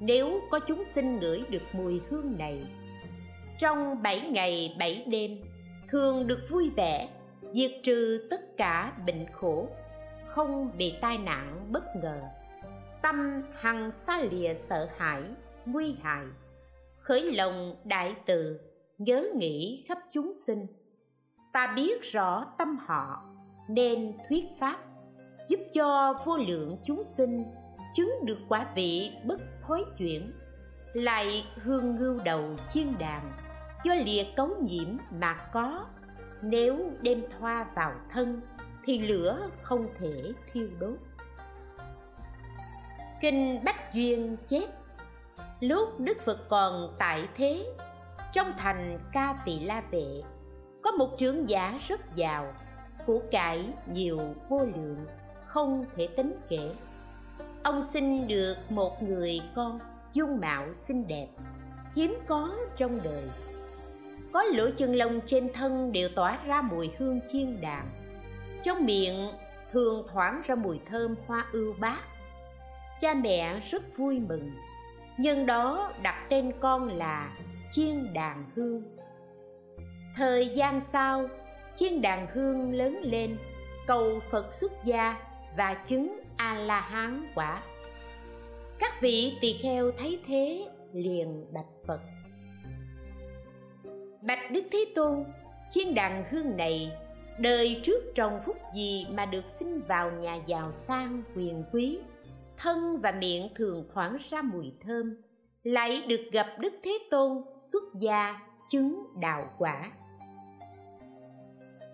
Nếu 0.00 0.40
có 0.50 0.58
chúng 0.58 0.84
sinh 0.84 1.18
ngửi 1.18 1.44
được 1.50 1.62
mùi 1.72 2.00
hương 2.08 2.38
này, 2.38 2.66
trong 3.58 4.02
bảy 4.02 4.20
ngày 4.20 4.76
bảy 4.78 5.04
đêm, 5.06 5.42
thường 5.88 6.26
được 6.26 6.40
vui 6.50 6.70
vẻ, 6.76 7.08
diệt 7.50 7.70
trừ 7.82 8.26
tất 8.30 8.56
cả 8.56 8.92
bệnh 9.06 9.26
khổ, 9.32 9.68
không 10.26 10.70
bị 10.78 10.94
tai 11.00 11.18
nạn 11.18 11.66
bất 11.70 11.84
ngờ. 12.02 12.20
Tâm 13.02 13.42
hằng 13.54 13.92
xa 13.92 14.20
lìa 14.30 14.54
sợ 14.68 14.88
hãi, 14.96 15.22
nguy 15.66 15.96
hại, 16.02 16.24
khởi 16.98 17.32
lòng 17.32 17.76
đại 17.84 18.14
từ, 18.26 18.60
nhớ 18.98 19.24
nghĩ 19.34 19.84
khắp 19.88 19.98
chúng 20.12 20.32
sinh 20.46 20.66
ta 21.52 21.72
biết 21.76 22.02
rõ 22.02 22.44
tâm 22.58 22.78
họ, 22.86 23.22
nên 23.68 24.18
thuyết 24.28 24.44
pháp, 24.60 24.76
giúp 25.48 25.60
cho 25.74 26.14
vô 26.24 26.36
lượng 26.36 26.78
chúng 26.84 27.02
sinh 27.04 27.44
chứng 27.94 28.10
được 28.24 28.38
quả 28.48 28.66
vị 28.74 29.12
bất 29.24 29.40
thối 29.62 29.84
chuyển, 29.98 30.32
lại 30.92 31.44
hương 31.54 31.96
ngưu 31.96 32.20
đầu 32.24 32.56
chiên 32.68 32.98
đàn 32.98 33.32
do 33.84 33.94
lìa 33.94 34.24
cấu 34.36 34.48
nhiễm 34.62 34.96
mà 35.10 35.34
có. 35.52 35.86
Nếu 36.42 36.90
đem 37.00 37.22
thoa 37.38 37.66
vào 37.74 37.92
thân, 38.12 38.40
thì 38.84 38.98
lửa 38.98 39.48
không 39.62 39.88
thể 39.98 40.32
thiêu 40.52 40.68
đốt. 40.78 40.96
Kinh 43.20 43.64
bách 43.64 43.94
duyên 43.94 44.36
chép, 44.48 44.68
lúc 45.60 46.00
đức 46.00 46.20
phật 46.20 46.48
còn 46.48 46.96
tại 46.98 47.28
thế, 47.36 47.64
trong 48.32 48.52
thành 48.58 48.98
ca 49.12 49.34
tỳ 49.44 49.60
la 49.60 49.82
vệ 49.90 50.22
có 50.82 50.90
một 50.90 51.18
trưởng 51.18 51.48
giả 51.48 51.78
rất 51.88 52.16
giàu, 52.16 52.54
của 53.06 53.20
cải 53.30 53.64
nhiều 53.86 54.20
vô 54.48 54.64
lượng, 54.64 55.06
không 55.46 55.84
thể 55.96 56.08
tính 56.16 56.34
kể. 56.48 56.70
Ông 57.62 57.82
sinh 57.82 58.28
được 58.28 58.56
một 58.68 59.02
người 59.02 59.40
con, 59.54 59.80
dung 60.12 60.40
mạo 60.40 60.72
xinh 60.72 61.06
đẹp, 61.06 61.28
hiếm 61.96 62.18
có 62.26 62.54
trong 62.76 62.98
đời. 63.04 63.24
Có 64.32 64.42
lỗ 64.42 64.70
chân 64.76 64.94
lông 64.94 65.20
trên 65.26 65.52
thân 65.52 65.92
đều 65.92 66.08
tỏa 66.08 66.38
ra 66.46 66.62
mùi 66.62 66.90
hương 66.98 67.20
chiên 67.28 67.60
đàn 67.60 67.90
trong 68.62 68.86
miệng 68.86 69.28
thường 69.72 70.06
thoảng 70.12 70.42
ra 70.46 70.54
mùi 70.54 70.80
thơm 70.90 71.14
hoa 71.26 71.46
ưu 71.52 71.74
bát. 71.80 72.00
Cha 73.00 73.14
mẹ 73.14 73.60
rất 73.60 73.96
vui 73.96 74.18
mừng, 74.18 74.50
nhân 75.18 75.46
đó 75.46 75.92
đặt 76.02 76.26
tên 76.28 76.52
con 76.60 76.88
là 76.88 77.36
chiên 77.70 78.12
đàn 78.12 78.44
hương 78.56 78.82
thời 80.20 80.48
gian 80.48 80.80
sau, 80.80 81.28
chiên 81.74 82.02
đàn 82.02 82.26
hương 82.34 82.72
lớn 82.72 83.00
lên, 83.02 83.36
cầu 83.86 84.20
phật 84.30 84.54
xuất 84.54 84.72
gia 84.84 85.16
và 85.56 85.74
chứng 85.74 86.20
a 86.36 86.54
la 86.54 86.80
hán 86.80 87.26
quả. 87.34 87.62
Các 88.78 89.00
vị 89.00 89.38
tỳ 89.40 89.52
kheo 89.52 89.90
thấy 89.98 90.20
thế 90.26 90.66
liền 90.92 91.46
bạch 91.52 91.86
phật. 91.86 92.00
Bạch 94.22 94.50
đức 94.50 94.64
thế 94.72 94.84
tôn, 94.94 95.24
chiên 95.70 95.94
đàn 95.94 96.24
hương 96.30 96.56
này 96.56 96.92
đời 97.38 97.80
trước 97.82 98.04
trồng 98.14 98.40
phúc 98.46 98.56
gì 98.74 99.06
mà 99.10 99.26
được 99.26 99.48
sinh 99.48 99.80
vào 99.88 100.10
nhà 100.10 100.38
giàu 100.46 100.72
sang 100.72 101.22
quyền 101.36 101.64
quý, 101.72 101.98
thân 102.56 103.00
và 103.00 103.12
miệng 103.12 103.48
thường 103.54 103.88
thoảng 103.94 104.16
ra 104.30 104.42
mùi 104.42 104.72
thơm, 104.84 105.16
lại 105.62 106.02
được 106.08 106.20
gặp 106.32 106.46
đức 106.58 106.74
thế 106.82 106.98
tôn 107.10 107.42
xuất 107.58 107.82
gia 107.94 108.40
chứng 108.68 109.06
đạo 109.20 109.50
quả 109.58 109.90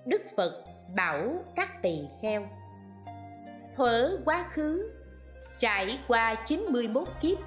đức 0.06 0.22
phật 0.36 0.64
bảo 0.96 1.44
các 1.56 1.82
tỳ 1.82 2.00
kheo. 2.22 2.48
Thuở 3.76 4.10
quá 4.24 4.44
khứ, 4.50 4.90
trải 5.58 5.98
qua 6.08 6.34
91 6.46 7.08
kiếp, 7.20 7.38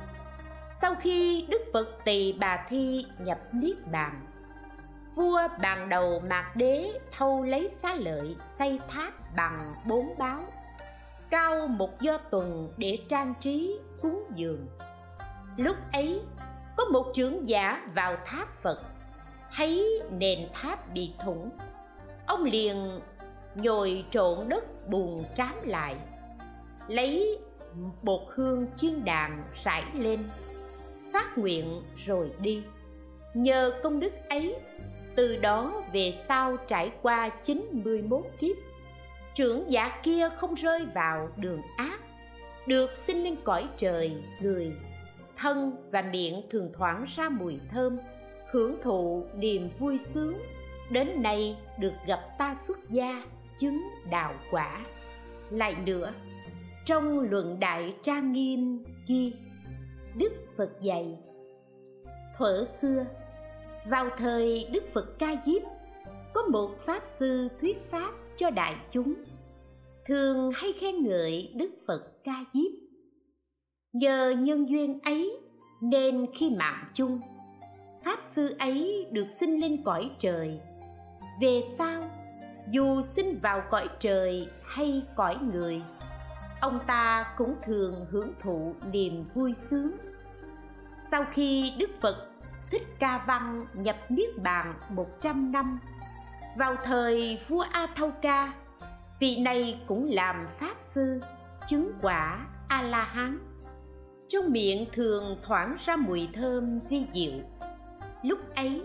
sau 0.69 0.95
khi 0.95 1.45
đức 1.49 1.61
phật 1.73 1.87
tỳ 2.05 2.33
bà 2.39 2.65
thi 2.69 3.05
nhập 3.19 3.39
niết 3.51 3.87
bàn, 3.91 4.25
vua 5.15 5.47
bàn 5.61 5.89
đầu 5.89 6.19
mạc 6.19 6.55
đế 6.55 6.91
thâu 7.11 7.43
lấy 7.43 7.67
xá 7.67 7.95
lợi 7.95 8.35
xây 8.41 8.79
tháp 8.89 9.35
bằng 9.35 9.73
bốn 9.87 10.17
báo 10.17 10.41
cao 11.29 11.67
một 11.67 12.01
do 12.01 12.17
tuần 12.17 12.73
để 12.77 12.97
trang 13.09 13.33
trí 13.39 13.79
cúng 14.01 14.23
dường. 14.33 14.67
Lúc 15.57 15.75
ấy, 15.93 16.21
có 16.77 16.85
một 16.85 17.11
trưởng 17.13 17.49
giả 17.49 17.87
vào 17.95 18.17
tháp 18.25 18.53
phật, 18.61 18.81
thấy 19.55 20.01
nền 20.11 20.39
tháp 20.53 20.93
bị 20.93 21.13
thủng 21.23 21.49
ông 22.29 22.43
liền 22.43 23.01
nhồi 23.55 24.05
trộn 24.11 24.49
đất 24.49 24.89
bùn 24.89 25.19
trám 25.35 25.53
lại, 25.63 25.95
lấy 26.87 27.37
bột 28.01 28.21
hương 28.27 28.67
chiên 28.75 29.05
đàn 29.05 29.43
rải 29.63 29.83
lên, 29.93 30.19
phát 31.13 31.37
nguyện 31.37 31.81
rồi 32.05 32.31
đi. 32.41 32.63
Nhờ 33.33 33.71
công 33.83 33.99
đức 33.99 34.13
ấy, 34.29 34.55
từ 35.15 35.37
đó 35.37 35.83
về 35.93 36.11
sau 36.11 36.57
trải 36.57 36.91
qua 37.01 37.29
91 37.29 38.25
kiếp, 38.39 38.55
trưởng 39.35 39.71
giả 39.71 39.99
kia 40.03 40.29
không 40.29 40.53
rơi 40.53 40.85
vào 40.93 41.29
đường 41.37 41.61
ác, 41.77 41.99
được 42.67 42.97
sinh 42.97 43.23
lên 43.23 43.35
cõi 43.43 43.67
trời, 43.77 44.23
người 44.41 44.71
thân 45.37 45.71
và 45.91 46.01
miệng 46.01 46.41
thường 46.49 46.71
thoảng 46.77 47.05
ra 47.15 47.29
mùi 47.29 47.59
thơm, 47.71 47.97
hưởng 48.51 48.75
thụ 48.81 49.25
niềm 49.35 49.69
vui 49.79 49.97
sướng 49.97 50.37
đến 50.91 51.23
nay 51.23 51.57
được 51.79 51.93
gặp 52.07 52.19
ta 52.37 52.55
xuất 52.55 52.89
gia, 52.89 53.23
chứng 53.59 53.81
đạo 54.09 54.33
quả. 54.51 54.85
Lại 55.49 55.75
nữa, 55.85 56.13
trong 56.85 57.19
luận 57.19 57.59
đại 57.59 57.95
trang 58.03 58.31
nghiêm 58.31 58.83
ghi, 59.07 59.33
đức 60.15 60.33
phật 60.57 60.69
dạy, 60.81 61.17
thuở 62.37 62.65
xưa, 62.65 63.05
vào 63.89 64.09
thời 64.17 64.69
đức 64.71 64.83
phật 64.93 65.19
ca 65.19 65.35
diếp, 65.45 65.61
có 66.33 66.41
một 66.41 66.71
pháp 66.85 67.01
sư 67.05 67.47
thuyết 67.61 67.91
pháp 67.91 68.11
cho 68.37 68.49
đại 68.49 68.75
chúng, 68.91 69.13
thường 70.05 70.51
hay 70.55 70.73
khen 70.73 71.03
ngợi 71.03 71.53
đức 71.55 71.71
phật 71.87 72.23
ca 72.23 72.45
diếp. 72.53 72.71
Nhờ 73.93 74.35
nhân 74.39 74.69
duyên 74.69 74.99
ấy 74.99 75.37
nên 75.81 76.25
khi 76.35 76.49
mạng 76.49 76.85
chung, 76.93 77.19
pháp 78.03 78.19
sư 78.21 78.55
ấy 78.59 79.05
được 79.11 79.27
sinh 79.31 79.61
lên 79.61 79.83
cõi 79.83 80.11
trời 80.19 80.59
về 81.41 81.61
sau, 81.77 82.01
dù 82.67 83.01
sinh 83.01 83.39
vào 83.41 83.61
cõi 83.69 83.89
trời 83.99 84.47
hay 84.65 85.03
cõi 85.15 85.37
người, 85.53 85.81
ông 86.61 86.79
ta 86.87 87.33
cũng 87.37 87.55
thường 87.63 88.05
hưởng 88.11 88.33
thụ 88.41 88.75
niềm 88.91 89.25
vui 89.33 89.53
sướng. 89.53 89.91
Sau 90.97 91.25
khi 91.31 91.73
đức 91.79 91.89
phật 92.01 92.27
thích 92.71 92.87
ca 92.99 93.23
văn 93.27 93.65
nhập 93.73 93.97
niết 94.09 94.37
bàn 94.37 94.73
100 94.89 95.51
năm, 95.51 95.79
vào 96.57 96.75
thời 96.83 97.39
vua 97.47 97.65
a 97.71 97.87
thâu 97.95 98.11
ca, 98.21 98.53
vị 99.19 99.37
này 99.41 99.81
cũng 99.87 100.07
làm 100.09 100.47
pháp 100.59 100.75
sư 100.79 101.21
chứng 101.67 101.91
quả 102.01 102.47
a 102.67 102.81
la 102.81 103.03
hán 103.03 103.39
trong 104.29 104.51
miệng 104.51 104.85
thường 104.93 105.37
thoảng 105.43 105.75
ra 105.79 105.95
mùi 105.95 106.29
thơm 106.33 106.79
vi 106.89 107.07
diệu. 107.13 107.39
Lúc 108.23 108.55
ấy, 108.55 108.83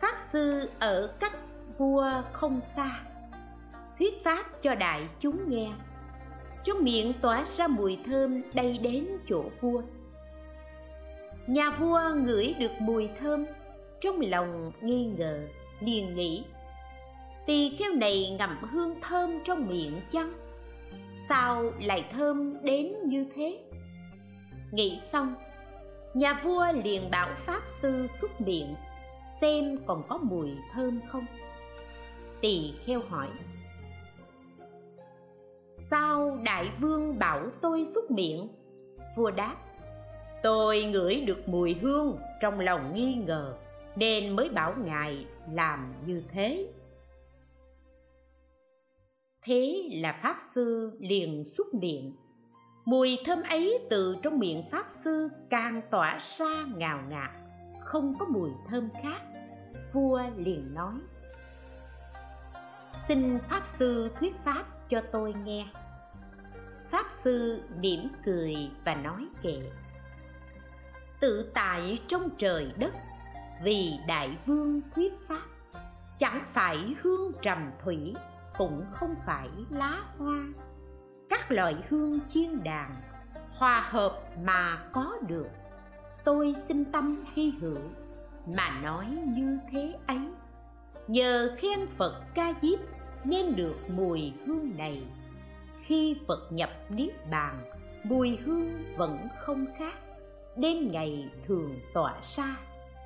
pháp 0.00 0.14
sư 0.18 0.70
ở 0.80 1.14
cách 1.20 1.36
vua 1.80 2.22
không 2.32 2.60
xa. 2.60 3.00
Thuyết 3.98 4.24
pháp 4.24 4.62
cho 4.62 4.74
đại 4.74 5.08
chúng 5.18 5.50
nghe. 5.50 5.68
Trong 6.64 6.84
miệng 6.84 7.12
tỏa 7.20 7.44
ra 7.56 7.68
mùi 7.68 7.98
thơm 8.06 8.42
bay 8.54 8.78
đến 8.82 9.08
chỗ 9.28 9.44
vua. 9.60 9.82
Nhà 11.46 11.70
vua 11.70 12.00
ngửi 12.14 12.54
được 12.58 12.70
mùi 12.80 13.08
thơm, 13.20 13.46
trong 14.00 14.20
lòng 14.20 14.72
nghi 14.80 15.04
ngờ, 15.04 15.48
liền 15.80 16.14
nghĩ, 16.14 16.44
tỳ 17.46 17.76
kheo 17.78 17.92
này 17.92 18.36
ngậm 18.38 18.56
hương 18.70 19.00
thơm 19.00 19.38
trong 19.44 19.68
miệng 19.68 20.00
chăng? 20.10 20.32
Sao 21.28 21.72
lại 21.80 22.04
thơm 22.12 22.64
đến 22.64 22.94
như 23.04 23.26
thế? 23.34 23.58
Nghĩ 24.72 24.98
xong, 24.98 25.34
nhà 26.14 26.40
vua 26.44 26.66
liền 26.84 27.10
bảo 27.10 27.28
pháp 27.46 27.62
sư 27.66 28.06
xúc 28.06 28.40
miệng 28.40 28.74
xem 29.40 29.78
còn 29.86 30.02
có 30.08 30.18
mùi 30.18 30.48
thơm 30.74 31.00
không 31.08 31.26
tỳ 32.40 32.74
kheo 32.84 33.00
hỏi. 33.08 33.28
Sao 35.70 36.38
đại 36.44 36.70
vương 36.80 37.18
bảo 37.18 37.50
tôi 37.60 37.84
xúc 37.84 38.10
miệng? 38.10 38.48
Vua 39.16 39.30
đáp. 39.30 39.56
Tôi 40.42 40.84
ngửi 40.84 41.24
được 41.26 41.48
mùi 41.48 41.74
hương 41.74 42.18
trong 42.40 42.60
lòng 42.60 42.94
nghi 42.94 43.14
ngờ, 43.14 43.56
nên 43.96 44.36
mới 44.36 44.48
bảo 44.48 44.74
ngài 44.84 45.26
làm 45.52 45.94
như 46.06 46.22
thế. 46.32 46.72
Thế 49.42 49.88
là 49.92 50.20
pháp 50.22 50.36
sư 50.54 50.92
liền 51.00 51.44
xúc 51.44 51.66
miệng. 51.74 52.16
Mùi 52.84 53.18
thơm 53.26 53.38
ấy 53.50 53.78
từ 53.90 54.16
trong 54.22 54.38
miệng 54.38 54.64
pháp 54.70 54.86
sư 55.04 55.28
càng 55.50 55.82
tỏa 55.90 56.18
ra 56.38 56.64
ngào 56.76 57.02
ngạt, 57.08 57.30
không 57.84 58.14
có 58.18 58.26
mùi 58.26 58.50
thơm 58.68 58.88
khác. 59.02 59.22
Vua 59.92 60.22
liền 60.36 60.74
nói 60.74 60.94
xin 62.94 63.38
pháp 63.48 63.66
sư 63.66 64.10
thuyết 64.20 64.34
pháp 64.44 64.64
cho 64.88 65.00
tôi 65.12 65.34
nghe. 65.44 65.66
Pháp 66.90 67.06
sư 67.10 67.62
mỉm 67.80 68.08
cười 68.24 68.56
và 68.84 68.94
nói 68.94 69.26
kệ, 69.42 69.70
tự 71.20 71.50
tại 71.54 71.98
trong 72.08 72.28
trời 72.38 72.72
đất, 72.78 72.94
vì 73.62 73.98
đại 74.06 74.38
vương 74.46 74.80
thuyết 74.94 75.12
pháp, 75.28 75.42
chẳng 76.18 76.44
phải 76.52 76.94
hương 77.02 77.32
trầm 77.42 77.70
thủy, 77.84 78.14
cũng 78.58 78.84
không 78.92 79.14
phải 79.26 79.48
lá 79.70 80.00
hoa. 80.18 80.42
Các 81.28 81.50
loại 81.50 81.76
hương 81.88 82.18
chiên 82.28 82.62
đàn, 82.62 82.96
hòa 83.50 83.80
hợp 83.90 84.22
mà 84.44 84.78
có 84.92 85.18
được, 85.28 85.48
tôi 86.24 86.54
xin 86.56 86.84
tâm 86.84 87.24
hy 87.34 87.52
hữu 87.60 87.80
mà 88.46 88.80
nói 88.82 89.06
như 89.26 89.58
thế 89.70 89.94
ấy 90.06 90.20
nhờ 91.10 91.56
khen 91.58 91.86
phật 91.86 92.22
ca 92.34 92.52
diếp 92.62 92.78
nên 93.24 93.56
được 93.56 93.76
mùi 93.96 94.32
hương 94.46 94.70
này. 94.78 95.02
Khi 95.82 96.16
phật 96.28 96.52
nhập 96.52 96.70
niết 96.88 97.30
bàn, 97.30 97.70
mùi 98.04 98.36
hương 98.36 98.84
vẫn 98.96 99.18
không 99.38 99.66
khác. 99.78 99.94
Đêm 100.56 100.92
ngày 100.92 101.28
thường 101.46 101.78
tỏa 101.94 102.20
xa 102.22 102.56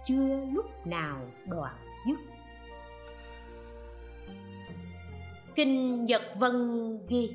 chưa 0.07 0.47
lúc 0.53 0.87
nào 0.87 1.21
đoạn 1.47 1.75
dứt. 2.09 2.19
Kinh 5.55 6.05
nhật 6.05 6.23
vân 6.35 6.99
ghi, 7.09 7.31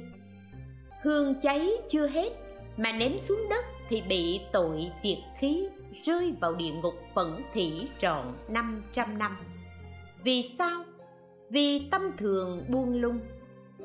hương 1.03 1.41
cháy 1.41 1.69
chưa 1.89 2.07
hết, 2.07 2.29
mà 2.77 2.91
ném 2.91 3.19
xuống 3.19 3.49
đất 3.49 3.65
thì 3.89 4.01
bị 4.01 4.41
tội 4.51 4.91
việt 5.03 5.23
khí 5.39 5.67
rơi 6.05 6.33
vào 6.41 6.55
địa 6.55 6.71
ngục 6.71 6.95
phẫn 7.15 7.43
thỉ 7.53 7.87
trọn 7.99 8.33
500 8.47 9.17
năm 9.17 9.37
vì 10.23 10.43
sao? 10.43 10.83
Vì 11.49 11.89
tâm 11.91 12.01
thường 12.17 12.65
buông 12.69 12.93
lung. 12.93 13.19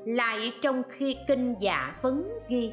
Lại 0.06 0.52
trong 0.62 0.82
khi 0.90 1.16
kinh 1.28 1.54
dạ 1.60 1.60
giả 1.60 1.98
vấn 2.02 2.28
ghi, 2.48 2.72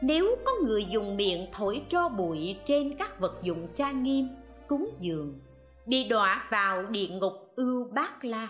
nếu 0.00 0.36
có 0.44 0.52
người 0.66 0.84
dùng 0.84 1.16
miệng 1.16 1.46
thổi 1.52 1.82
tro 1.88 2.08
bụi 2.08 2.56
trên 2.64 2.96
các 2.98 3.20
vật 3.20 3.38
dụng 3.42 3.68
trang 3.74 4.02
nghiêm, 4.02 4.28
cúng 4.68 4.90
dường, 4.98 5.40
bị 5.86 6.08
đọa 6.08 6.46
vào 6.50 6.86
địa 6.86 7.08
ngục 7.08 7.32
ưu 7.56 7.84
bát 7.92 8.24
la, 8.24 8.48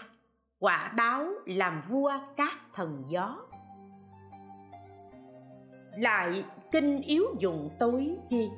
quả 0.58 0.92
báo 0.96 1.26
làm 1.46 1.82
vua 1.90 2.12
các 2.36 2.52
thần 2.74 3.04
gió. 3.08 3.36
Lại 5.98 6.44
kinh 6.72 7.02
yếu 7.02 7.24
dùng 7.38 7.70
tối 7.80 8.16
ghi, 8.30 8.48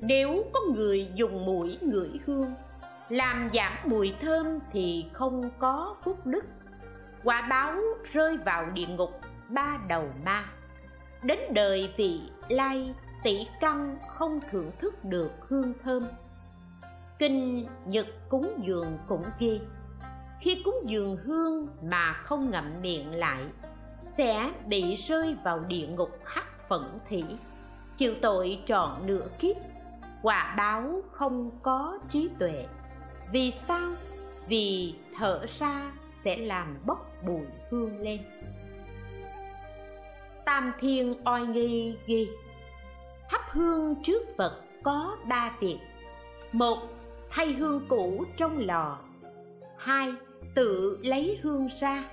nếu 0.00 0.44
có 0.52 0.60
người 0.74 1.08
dùng 1.14 1.46
mũi 1.46 1.78
ngửi 1.80 2.10
hương 2.26 2.54
làm 3.08 3.50
giảm 3.54 3.72
mùi 3.84 4.14
thơm 4.20 4.58
thì 4.72 5.06
không 5.12 5.50
có 5.58 5.96
phúc 6.04 6.26
đức. 6.26 6.44
Quả 7.24 7.46
báo 7.50 7.74
rơi 8.12 8.36
vào 8.36 8.70
địa 8.70 8.86
ngục, 8.86 9.20
ba 9.48 9.78
đầu 9.88 10.08
ma. 10.24 10.44
Đến 11.22 11.38
đời 11.54 11.94
vị 11.96 12.20
lai, 12.48 12.94
tỷ 13.22 13.46
căn 13.60 13.98
không 14.08 14.40
thưởng 14.50 14.70
thức 14.78 15.04
được 15.04 15.32
hương 15.48 15.72
thơm. 15.82 16.06
Kinh 17.18 17.66
nhật 17.84 18.06
cúng 18.28 18.54
dường 18.58 18.98
cũng 19.08 19.24
ghi, 19.38 19.60
khi 20.40 20.62
cúng 20.64 20.78
dường 20.84 21.16
hương 21.16 21.68
mà 21.82 22.12
không 22.12 22.50
ngậm 22.50 22.82
miệng 22.82 23.14
lại, 23.14 23.42
sẽ 24.04 24.52
bị 24.66 24.94
rơi 24.94 25.36
vào 25.44 25.60
địa 25.60 25.86
ngục 25.86 26.10
hắc 26.24 26.68
phẫn 26.68 26.98
thỉ. 27.08 27.24
Chịu 27.96 28.14
tội 28.22 28.62
trọn 28.66 29.06
nửa 29.06 29.28
kiếp, 29.38 29.56
quả 30.22 30.54
báo 30.56 31.02
không 31.10 31.50
có 31.62 31.98
trí 32.08 32.28
tuệ 32.38 32.66
vì 33.32 33.50
sao? 33.50 33.90
Vì 34.48 34.94
thở 35.16 35.46
ra 35.58 35.92
sẽ 36.24 36.36
làm 36.36 36.78
bốc 36.86 37.12
bụi 37.26 37.46
hương 37.70 38.00
lên. 38.00 38.20
Tam 40.44 40.72
thiên 40.80 41.14
oai 41.24 41.46
nghi 41.46 41.96
ghi, 42.06 42.28
thắp 43.30 43.40
hương 43.50 43.94
trước 44.02 44.36
phật 44.36 44.60
có 44.82 45.16
ba 45.28 45.52
việc. 45.60 45.78
Một, 46.52 46.78
thay 47.30 47.52
hương 47.52 47.86
cũ 47.88 48.24
trong 48.36 48.58
lò. 48.58 48.98
Hai, 49.76 50.12
tự 50.54 50.98
lấy 51.02 51.38
hương 51.42 51.68
ra. 51.80 52.04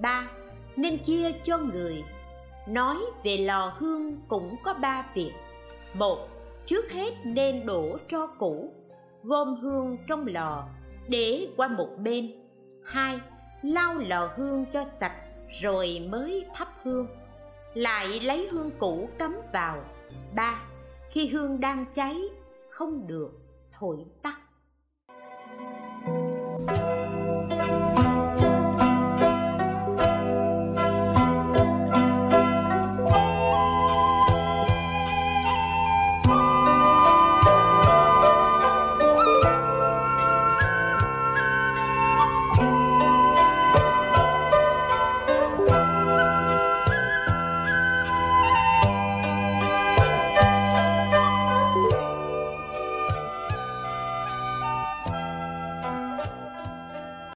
Ba, 0.00 0.28
nên 0.76 1.02
chia 1.02 1.32
cho 1.42 1.58
người. 1.58 2.04
Nói 2.68 2.96
về 3.24 3.36
lò 3.36 3.76
hương 3.78 4.20
cũng 4.28 4.56
có 4.64 4.74
ba 4.74 5.06
việc. 5.14 5.32
Một, 5.94 6.28
trước 6.66 6.90
hết 6.92 7.14
nên 7.24 7.66
đổ 7.66 7.98
tro 8.08 8.26
cũ 8.26 8.72
gom 9.28 9.56
hương 9.56 9.98
trong 10.06 10.26
lò, 10.26 10.68
để 11.08 11.48
qua 11.56 11.68
một 11.68 11.88
bên. 11.98 12.32
Hai, 12.84 13.20
lau 13.62 13.94
lò 13.98 14.30
hương 14.36 14.64
cho 14.72 14.84
sạch 15.00 15.16
rồi 15.60 16.06
mới 16.10 16.46
thắp 16.54 16.68
hương. 16.82 17.06
Lại 17.74 18.20
lấy 18.20 18.48
hương 18.50 18.70
cũ 18.78 19.08
cắm 19.18 19.36
vào. 19.52 19.84
Ba, 20.34 20.62
khi 21.10 21.28
hương 21.28 21.60
đang 21.60 21.84
cháy, 21.92 22.22
không 22.70 23.06
được 23.06 23.30
thổi 23.72 23.96
tắt. 24.22 24.40